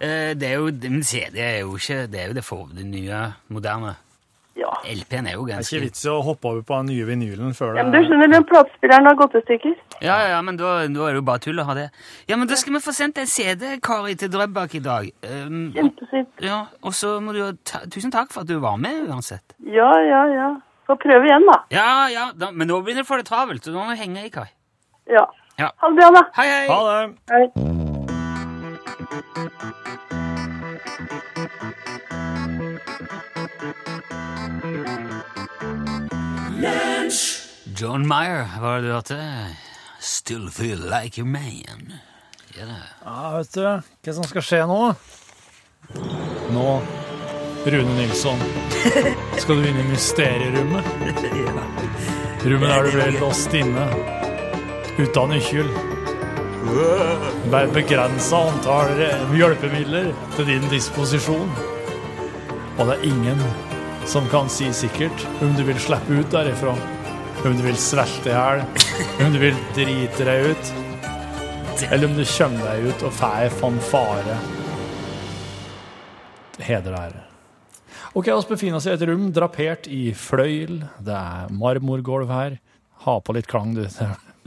Det 0.00 0.46
er 0.48 0.54
jo, 0.56 0.70
men 0.88 1.02
CD 1.04 1.42
er 1.44 1.58
jo 1.60 1.74
ikke 1.76 2.06
Det 2.08 2.20
er 2.22 2.30
jo 2.30 2.36
det, 2.38 2.44
for, 2.46 2.70
det 2.72 2.86
nye, 2.88 3.18
moderne. 3.52 3.98
Ja. 4.60 4.70
LP-en 4.84 5.28
er 5.30 5.36
jo 5.36 5.44
ganske 5.48 5.70
Det 5.70 5.76
er 5.78 5.84
ikke 5.84 5.88
vits 5.88 6.02
i 6.04 6.10
å 6.10 6.16
hoppe 6.24 6.50
over 6.50 6.64
på 6.66 6.78
den 6.80 6.90
nye 6.90 7.04
vinylen 7.08 7.54
før 7.56 7.78
ja 7.78 7.84
men 7.86 7.94
du 7.94 8.00
skjønner, 8.02 8.28
den 8.32 8.46
platespilleren 8.48 9.06
har 9.08 9.16
gått 9.16 9.36
i 9.38 9.42
stykker. 9.44 9.76
Ja, 10.02 10.16
ja, 10.24 10.26
ja, 10.34 10.40
men 10.44 10.58
da, 10.60 10.72
da 10.90 11.06
er 11.06 11.14
det 11.14 11.20
jo 11.20 11.26
bare 11.28 11.42
tull 11.44 11.62
å 11.62 11.66
ha 11.68 11.76
det. 11.78 11.86
Ja, 12.28 12.38
men 12.40 12.50
da 12.50 12.58
skal 12.60 12.74
vi 12.74 12.82
få 12.84 12.94
sendt 12.96 13.20
en 13.22 13.30
CD, 13.30 13.76
Kari, 13.84 14.16
til 14.20 14.32
Drøbak 14.32 14.74
i 14.76 14.82
dag. 14.84 15.08
Um, 15.22 15.70
Kjempefint. 15.76 16.32
ja, 16.44 16.64
og 16.82 16.96
så 16.96 17.14
må 17.24 17.36
du 17.36 17.42
jo 17.42 17.50
ta, 17.68 17.84
Tusen 17.92 18.12
takk 18.14 18.32
for 18.34 18.44
at 18.44 18.50
du 18.50 18.58
var 18.62 18.80
med, 18.80 19.06
uansett. 19.08 19.54
Ja, 19.70 19.90
ja, 20.04 20.24
ja. 20.34 20.50
Får 20.88 20.98
prøve 21.04 21.28
igjen, 21.28 21.46
da. 21.48 21.58
Ja, 21.72 21.90
ja, 22.12 22.26
da, 22.36 22.50
men 22.50 22.68
nå 22.72 22.80
begynner 22.82 23.04
du 23.04 23.08
å 23.08 23.12
få 23.12 23.20
det 23.20 23.28
travelt, 23.30 23.64
så 23.64 23.74
nå 23.74 23.84
må 23.84 23.94
du 23.94 24.00
henge 24.02 24.24
i, 24.26 24.32
Kari. 24.34 24.52
Ja. 25.10 25.28
Ja. 25.60 25.72
Ha 25.76 25.88
det 25.88 25.94
bra, 25.94 26.10
da. 26.10 26.30
Hei, 26.32 26.48
hei! 26.48 26.68
Ha 26.68 26.80
det! 26.88 27.14
Hei. 27.30 27.44
John 37.76 38.06
Meyer, 38.08 38.46
hva 38.54 38.60
var 38.62 38.80
det 38.80 38.88
du 38.88 38.92
hørte? 38.94 39.18
Still 40.00 40.48
feel 40.48 40.80
like 40.80 41.20
a 41.20 41.24
man. 41.28 41.92
Ja, 42.56 42.64
da. 42.64 42.78
Ja, 43.04 43.18
vet 43.36 43.52
du 43.52 43.60
hva 43.60 44.14
som 44.16 44.24
skal 44.30 44.46
skje 44.46 44.62
nå? 44.68 44.78
Nå, 46.56 46.66
Rune 47.68 47.98
Nilsson, 47.98 48.40
skal 49.42 49.60
du 49.60 49.68
inn 49.68 49.82
i 49.84 49.86
mysterierommet. 49.92 50.88
Rommet 52.48 52.72
der 52.72 52.88
du 52.88 52.96
ble 52.96 53.12
låst 53.20 53.52
inne, 53.60 53.84
uten 54.98 55.34
nøkkel. 55.34 55.70
Bare 57.50 57.70
begrensa 57.74 58.42
antall 58.50 58.92
hjelpemidler 59.36 60.10
til 60.36 60.48
din 60.50 60.66
disposisjon. 60.72 61.50
Og 62.78 62.86
det 62.88 62.96
er 62.96 63.06
ingen 63.10 63.40
som 64.08 64.26
kan 64.32 64.48
si 64.52 64.70
sikkert 64.74 65.26
om 65.44 65.54
du 65.56 65.64
vil 65.66 65.80
slippe 65.80 66.20
ut 66.20 66.30
derifra. 66.32 66.74
Om 67.44 67.56
du 67.56 67.64
vil 67.64 67.78
svelte 67.80 68.28
i 68.28 68.36
hjel, 68.36 68.62
om 69.24 69.32
du 69.32 69.40
vil 69.40 69.58
drite 69.76 70.26
deg 70.28 70.50
ut. 70.52 70.72
Eller 71.88 72.10
om 72.10 72.16
du 72.18 72.24
kommer 72.28 72.66
deg 72.68 72.90
ut 72.90 73.04
og 73.08 73.14
får 73.16 73.54
fanfare. 73.60 74.38
Heder 76.60 76.96
ære. 76.98 77.26
Ok, 78.12 78.26
vi 78.26 78.50
befinner 78.50 78.80
oss 78.80 78.88
i 78.90 78.92
et 78.92 79.04
rom 79.08 79.30
drapert 79.32 79.86
i 79.88 80.10
fløyel. 80.12 80.82
Det 81.00 81.14
er 81.14 81.52
marmorgulv 81.54 82.28
her. 82.32 82.58
Ha 83.06 83.20
på 83.24 83.36
litt 83.36 83.48
klang, 83.48 83.72
du. 83.76 83.86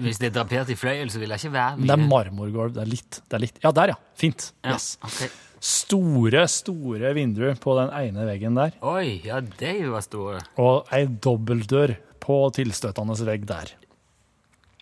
Det 0.04 0.10
Hvis 0.12 0.20
det 0.20 0.28
er 0.30 0.36
drapert 0.36 0.70
i 0.70 0.76
fløyel, 0.76 1.10
så 1.14 1.20
vil 1.22 1.32
det 1.32 1.40
ikke 1.40 1.54
være 1.54 1.90
er 1.96 2.02
marmorgulv. 2.04 2.74
Det 2.76 2.82
er 2.84 2.90
litt, 2.92 3.22
det 3.30 3.38
er 3.38 3.44
litt. 3.46 3.60
Ja, 3.64 3.72
der, 3.72 3.94
ja. 3.96 4.00
Fint. 4.20 4.50
Ja, 4.64 4.76
Yes. 4.76 4.98
okay. 5.04 5.30
Store, 5.64 6.42
store 6.52 7.14
vinduer 7.16 7.56
på 7.64 7.78
den 7.80 7.94
ene 7.96 8.26
veggen 8.28 8.58
der. 8.60 8.74
Oi, 8.84 9.22
ja, 9.24 9.40
det 9.40 9.78
var 9.88 10.04
store. 10.04 10.42
Og 10.60 10.90
ei 10.92 11.06
dobbeltdør 11.08 11.96
på 12.20 12.42
tilstøtende 12.58 13.16
vegg 13.30 13.46
der. 13.48 13.72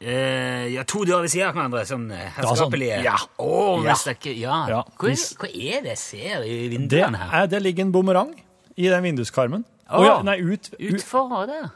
Eh, 0.01 0.71
ja, 0.73 0.81
to 0.89 1.03
dører 1.05 1.27
ved 1.27 1.29
siden 1.29 1.51
av 1.51 1.53
hverandre, 1.53 1.83
sånn 1.85 2.07
eh, 2.15 2.31
herskapelige. 2.39 3.03
Ja, 3.05 3.13
Å, 3.37 3.77
Ja. 3.77 3.83
men 3.91 3.99
stekke, 4.01 4.33
ja. 4.33 4.55
Ja, 4.71 4.79
Hva, 4.97 5.13
hva 5.13 5.49
er 5.53 5.83
det 5.85 5.91
jeg 5.93 6.01
ser 6.01 6.41
i 6.47 6.55
Det, 6.63 6.71
vinduene 6.73 7.17
her? 7.21 7.43
er, 7.43 7.51
det 7.51 7.61
ligger 7.61 7.85
en 7.85 7.91
bumerang 7.93 8.33
i 8.75 8.89
den 8.89 9.03
vinduskarmen. 9.05 9.63
Oh, 9.91 9.99
oh, 9.99 10.05
ja, 10.07 10.21
nei, 10.25 10.39
ut, 10.41 10.71
ut, 10.79 11.03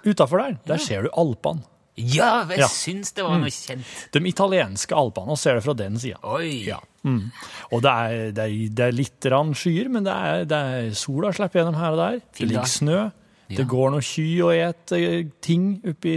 utafor 0.07 0.39
der. 0.41 0.57
Der 0.65 0.77
ser 0.81 1.03
du 1.03 1.09
Alpene. 1.13 1.61
Ja, 1.97 2.43
jeg 2.49 2.59
Ja. 2.59 2.67
syns 2.67 3.13
det 3.15 3.23
var 3.23 3.37
noe 3.39 3.47
kjent. 3.53 3.85
De 4.11 4.19
italienske 4.27 4.91
alpene, 4.95 5.31
og 5.31 5.37
ser 5.39 5.55
det 5.55 5.63
fra 5.63 5.73
den 5.79 5.95
sida. 6.01 6.19
Ja. 6.43 6.79
Mm. 7.07 7.31
Og 7.71 7.81
det 7.85 7.91
er, 7.91 8.31
det, 8.35 8.43
er, 8.43 8.69
det 8.75 8.85
er 8.87 8.91
litt 8.97 9.27
rann 9.31 9.53
skyer, 9.55 9.87
men 9.89 10.03
det 10.03 10.11
er, 10.13 10.43
det 10.49 10.57
er 10.59 10.89
sola 10.97 11.31
slipper 11.31 11.61
gjennom 11.61 11.77
her 11.79 11.91
og 11.95 11.97
der. 12.01 12.19
Fint, 12.19 12.37
Det 12.41 12.47
ligger 12.49 12.67
snø. 12.73 12.97
Ja. 13.47 13.55
Det 13.61 13.67
går 13.69 13.91
noen 13.93 14.01
ky 14.03 14.41
og 14.41 14.51
et 14.57 14.91
eh, 14.97 15.27
ting 15.45 15.67
oppi 15.87 16.15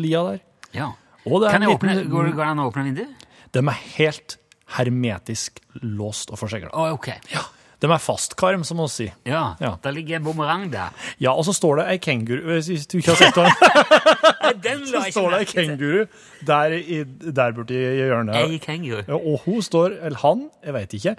lia 0.00 0.22
der. 0.30 0.40
Ja. 0.72 0.90
Og 1.28 1.42
det 1.44 1.50
Kan 1.52 1.62
jeg 1.62 1.76
åpne, 1.76 1.96
går 2.08 2.32
går 2.32 2.42
det 2.42 2.46
an 2.48 2.58
å 2.64 2.70
åpne 2.72 2.84
vinduet? 2.88 3.26
De 3.52 3.60
er 3.60 3.80
helt 3.98 4.38
hermetisk 4.78 5.60
låst 5.84 6.32
og 6.32 6.40
forsegla. 6.40 6.72
Oh, 6.74 6.94
ok. 6.96 7.10
Ja. 7.30 7.44
De 7.82 7.88
er 7.90 7.98
fastkarm, 7.98 8.62
som 8.64 8.78
vi 8.78 8.86
sier. 8.94 9.14
Ja, 9.26 9.56
Ja. 9.60 9.72
der 9.82 9.90
ligger 9.96 10.16
en 10.20 10.24
bumerang 10.24 10.68
der. 10.70 10.92
Ja, 11.20 11.32
og 11.34 11.42
så 11.48 11.52
står 11.56 11.80
det 11.82 11.86
ei 11.90 11.98
kenguru 11.98 12.44
Hvis 12.54 12.86
du 12.86 12.98
ikke 13.00 13.16
har 13.16 13.18
sett 13.18 13.34
den, 13.34 14.60
Den 14.66 14.84
så 14.90 15.00
står 15.10 15.30
det 15.34 15.40
ei 15.42 15.48
kenguru 15.50 16.04
der, 16.46 16.76
i, 16.78 17.02
der 17.32 17.52
borti 17.56 17.74
hjørnet. 17.74 18.36
Ei 18.44 18.58
kenguru. 18.62 19.02
Ja, 19.08 19.18
og 19.18 19.40
hun 19.46 19.62
står, 19.66 19.96
eller 20.02 20.18
han, 20.22 20.44
jeg 20.64 20.74
vet 20.78 20.94
ikke, 21.00 21.16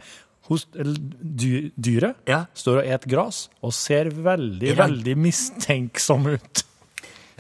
hos, 0.49 0.65
eller 0.76 0.97
dy, 1.23 1.52
dyret 1.80 2.15
Ja. 2.28 2.45
står 2.56 2.82
og 2.82 2.88
et 2.95 3.06
gras 3.12 3.45
og 3.63 3.71
ser 3.76 4.10
veldig, 4.12 4.73
veldig 4.80 5.17
mistenksom 5.17 6.28
ut. 6.34 6.63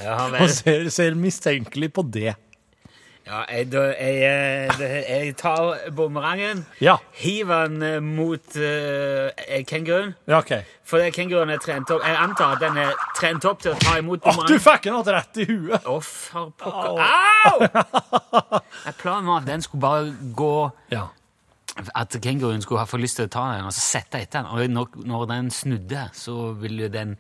Ja, 0.03 0.15
Og 0.41 0.49
ser, 0.49 0.89
ser 0.89 1.15
mistenkelig 1.15 1.91
på 1.93 2.03
det. 2.11 2.33
Ja, 3.23 3.45
jeg, 3.47 3.69
da, 3.71 3.81
jeg, 3.95 4.17
eh, 4.83 4.95
jeg 5.07 5.35
tar 5.39 5.77
bumerangen, 5.95 6.65
Ja, 6.83 6.97
hiver 7.15 7.69
den 7.71 7.83
eh, 7.87 7.99
mot 8.03 8.55
uh, 8.59 9.29
kenguruen. 9.69 10.11
ja 10.27 10.41
okay. 10.41 10.65
For 10.83 10.99
kenguruen 11.15 11.49
er 11.53 11.61
trent 11.63 11.87
opp. 11.95 12.03
Jeg 12.03 12.17
antar 12.19 12.57
at 12.57 12.59
den 12.65 12.77
er 12.83 12.91
trent 13.15 13.45
opp 13.47 13.61
til 13.63 13.71
å 13.71 13.77
ta 13.79 13.93
imot 14.01 14.19
Å, 14.19 14.27
du 14.27 14.35
bumerangen. 14.35 14.59
fikk 14.65 14.83
den 14.83 14.97
igjen 14.97 15.13
rett 15.15 15.39
i 15.39 15.45
huet! 15.47 15.87
Å, 15.87 15.95
for 16.03 16.51
pokker. 16.59 16.99
Au! 16.99 17.59
Jeg 18.89 18.97
Planen 18.99 19.29
var 19.31 19.39
at 19.39 19.47
den 19.47 19.63
skulle 19.63 19.85
bare 19.85 20.11
gå 20.35 20.51
Ja. 20.91 21.05
At 21.95 22.13
kenguruen 22.21 22.61
skulle 22.61 22.83
ha 22.83 22.85
få 22.85 22.99
lyst 23.01 23.17
til 23.17 23.25
å 23.25 23.31
ta 23.33 23.45
den 23.55 23.65
og 23.65 23.71
så 23.73 23.81
sette 23.81 24.19
etter 24.19 24.43
den. 24.43 24.51
Og 24.51 24.67
når, 24.69 24.99
når 25.09 25.23
den 25.31 25.47
snudde, 25.49 26.03
så 26.13 26.51
ville 26.59 26.91
den 26.93 27.15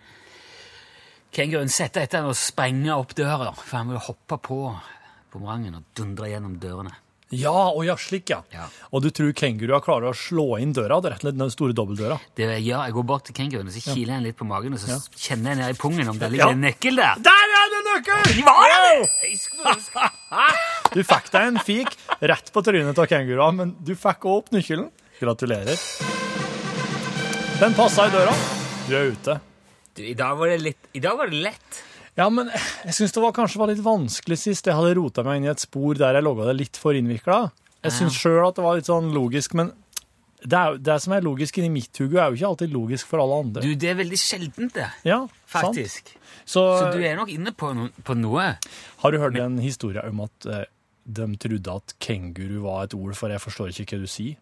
kenguruen 1.33 1.71
sette 1.73 2.03
etter 2.03 2.19
den 2.19 2.29
og 2.29 2.37
sprenge 2.37 2.91
opp 2.93 3.15
døra. 3.17 3.53
For 3.55 3.79
han 3.79 3.89
ville 3.93 4.03
hoppe 4.03 4.37
på 4.45 4.59
bumerangen 5.33 5.75
og 5.79 5.83
dundre 5.97 6.29
gjennom 6.31 6.59
dørene. 6.61 6.93
Ja, 7.33 7.49
og 7.73 7.81
ja, 7.87 7.95
slik, 7.97 8.29
ja. 8.29 8.43
Ja. 8.53 8.67
Og 8.93 9.01
du 9.01 9.07
tror 9.09 9.31
kengurua 9.33 9.79
klarer 9.81 10.11
å 10.11 10.13
slå 10.13 10.59
inn 10.61 10.69
døra? 10.75 10.99
Det 11.01 11.07
er 11.09 11.13
rett 11.15 11.23
og 11.23 11.25
slett 11.25 11.39
den 11.39 11.49
store 11.49 11.73
dobbeltdøra. 11.73 12.17
Det 12.37 12.45
gjør, 12.61 12.83
jeg 12.85 12.93
går 12.93 13.05
bort 13.09 13.23
til 13.25 13.33
kenguruen 13.39 13.71
og 13.71 13.73
så 13.73 13.81
kiler 13.87 14.11
jeg 14.13 14.19
den 14.19 14.27
litt 14.27 14.37
på 14.37 14.45
magen, 14.45 14.75
og 14.77 14.83
så 14.83 14.99
kjenner 15.17 15.55
jeg 15.55 15.57
ned 15.63 15.73
i 15.73 15.79
pungen 15.81 16.11
om 16.11 16.19
det 16.21 16.27
Ja. 16.29 16.33
ligger 16.35 16.53
en 16.53 16.61
nøkkel 16.61 16.99
der. 17.01 17.23
Der 17.25 17.55
er 17.61 17.71
det 17.73 17.79
nøkkel! 17.89 18.43
Var 18.45 18.67
det? 18.75 20.03
Du 20.93 21.01
fikk 21.09 21.31
deg 21.33 21.47
en 21.47 21.57
fik 21.65 21.95
rett 22.21 22.51
på 22.53 22.61
trynet 22.69 22.99
av 23.01 23.09
kengurua, 23.09 23.49
men 23.55 23.73
du 23.81 23.95
fikk 23.97 24.25
opp 24.29 24.51
nøkkelen. 24.53 24.91
Gratulerer. 25.17 25.79
Den 27.63 27.73
passa 27.77 28.05
i 28.09 28.13
døra. 28.13 28.33
Du 28.89 28.93
er 28.97 29.09
ute. 29.13 29.39
Du, 29.95 30.01
I 30.05 30.13
dag 30.17 30.37
var 30.37 30.49
det 30.53 30.61
litt 30.61 30.87
I 30.97 31.01
dag 31.01 31.17
var 31.17 31.29
det 31.29 31.41
lett. 31.45 31.81
Ja, 32.17 32.27
men 32.29 32.51
jeg 32.53 32.93
syns 32.93 33.15
det 33.15 33.21
var, 33.23 33.33
kanskje 33.33 33.59
var 33.61 33.71
litt 33.71 33.81
vanskelig 33.83 34.37
sist. 34.37 34.67
Jeg 34.69 34.77
hadde 34.77 34.97
rota 34.99 35.23
meg 35.25 35.39
inn 35.39 35.47
i 35.47 35.53
et 35.53 35.63
spor 35.63 35.97
der 35.97 36.19
jeg 36.19 36.25
logga 36.25 36.45
det 36.51 36.57
litt 36.59 36.77
for 36.77 36.97
innvikla. 36.97 37.47
Jeg 37.83 37.95
syns 37.97 38.15
sjøl 38.15 38.43
at 38.45 38.59
det 38.59 38.63
var 38.63 38.77
litt 38.77 38.87
sånn 38.87 39.09
logisk, 39.15 39.55
men 39.59 39.73
det, 40.43 40.59
er, 40.59 40.77
det 40.79 40.97
som 41.03 41.15
er 41.15 41.23
logisk 41.25 41.57
inni 41.59 41.71
mitt 41.71 41.99
hode, 41.99 42.19
er 42.19 42.29
jo 42.31 42.37
ikke 42.37 42.49
alltid 42.51 42.75
logisk 42.75 43.09
for 43.09 43.23
alle 43.23 43.39
andre. 43.45 43.63
Du, 43.63 43.73
det 43.79 43.89
er 43.91 43.97
veldig 43.99 44.19
sjeldent, 44.19 44.75
det. 44.75 44.89
ja. 45.07 45.23
Faktisk. 45.53 46.13
Så, 46.43 46.61
Så 46.79 46.91
du 46.91 47.03
er 47.05 47.15
nok 47.15 47.29
inne 47.31 47.53
på, 47.55 47.69
no 47.75 47.87
på 48.03 48.15
noe. 48.19 48.47
har 49.03 49.11
du 49.13 49.19
hørt 49.21 49.37
en 49.39 49.59
historie 49.63 50.01
om 50.09 50.23
at 50.25 50.47
eh, 50.49 50.65
de 51.05 51.27
trodde 51.39 51.75
at 51.79 51.93
kenguru 52.03 52.57
var 52.65 52.83
et 52.87 52.95
ord 52.97 53.15
for 53.15 53.29
'jeg 53.29 53.39
forstår 53.39 53.71
ikke 53.71 53.95
hva 53.95 54.03
du 54.03 54.11
sier'? 54.11 54.37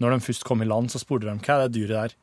Når 0.00 0.10
de 0.10 0.26
først 0.26 0.44
kom 0.44 0.62
i 0.62 0.68
land, 0.68 0.90
så 0.90 0.98
spurte 1.00 1.28
de 1.28 1.38
hva 1.38 1.54
er 1.56 1.68
det 1.68 1.76
dyret 1.76 1.96
der? 1.96 2.14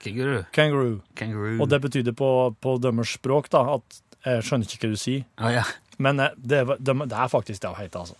Kenguru. 0.00 0.44
Kenguru. 0.52 1.00
Kenguru. 1.16 1.60
Og 1.60 1.68
det 1.68 1.80
betydde 1.82 2.12
på, 2.12 2.54
på 2.60 2.76
deres 2.80 3.16
språk 3.18 3.50
da, 3.50 3.74
at 3.76 4.00
jeg 4.26 4.44
skjønner 4.46 4.66
ikke 4.68 4.82
hva 4.84 4.92
du 4.92 5.00
sier. 5.00 5.24
Å, 5.40 5.50
ja. 5.54 5.64
Men 6.02 6.20
eh, 6.20 6.34
det, 6.36 6.62
det, 6.82 6.94
det 7.08 7.16
er 7.24 7.28
faktisk 7.32 7.62
det 7.62 7.70
å 7.70 7.76
hete, 7.78 8.02
altså. 8.04 8.16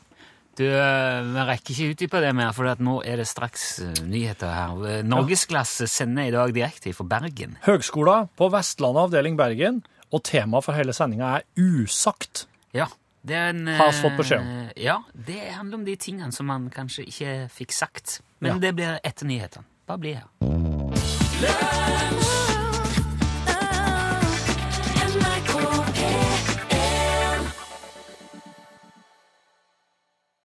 Du, 0.57 0.63
eh, 0.65 1.19
vi 1.27 1.43
rekker 1.51 1.75
ikke 1.75 1.91
utdype 1.93 2.21
det 2.25 2.31
mer, 2.39 2.53
for 2.57 2.65
at 2.71 2.81
nå 2.81 2.95
er 3.05 3.19
det 3.21 3.27
straks 3.29 3.65
eh, 3.85 3.99
nyheter 4.09 4.49
her. 4.57 5.03
Norgesklasse 5.05 5.85
sender 5.91 6.31
i 6.31 6.33
dag 6.33 6.55
direkte 6.57 6.95
fra 6.97 7.05
Bergen. 7.11 7.59
Høgskolen 7.67 8.31
på 8.41 8.49
Vestlandet 8.55 9.03
avdeling 9.11 9.37
Bergen, 9.37 9.83
og 10.15 10.23
temaet 10.25 10.65
for 10.65 10.73
hele 10.79 10.95
sendinga 10.97 11.35
er 11.41 11.45
usagt. 11.61 12.47
Ja. 12.73 12.87
Det 13.27 13.35
er 13.35 13.49
en, 13.51 13.67
Har 13.67 13.91
vi 13.91 13.99
fått 14.05 14.17
beskjed 14.21 14.39
om. 14.45 14.51
Ja, 14.79 15.01
det 15.27 15.41
handler 15.57 15.81
om 15.81 15.85
de 15.89 15.97
tingene 15.99 16.31
som 16.33 16.47
man 16.47 16.69
kanskje 16.71 17.03
ikke 17.11 17.33
fikk 17.51 17.75
sagt. 17.75 18.21
Men 18.39 18.55
Ja. 18.55 18.59
det 18.69 18.75
blir 18.79 19.01
etter 19.03 19.27
nyhetene. 19.27 19.67
Bare 19.87 19.99
bli 19.99 20.15
her. 20.15 20.31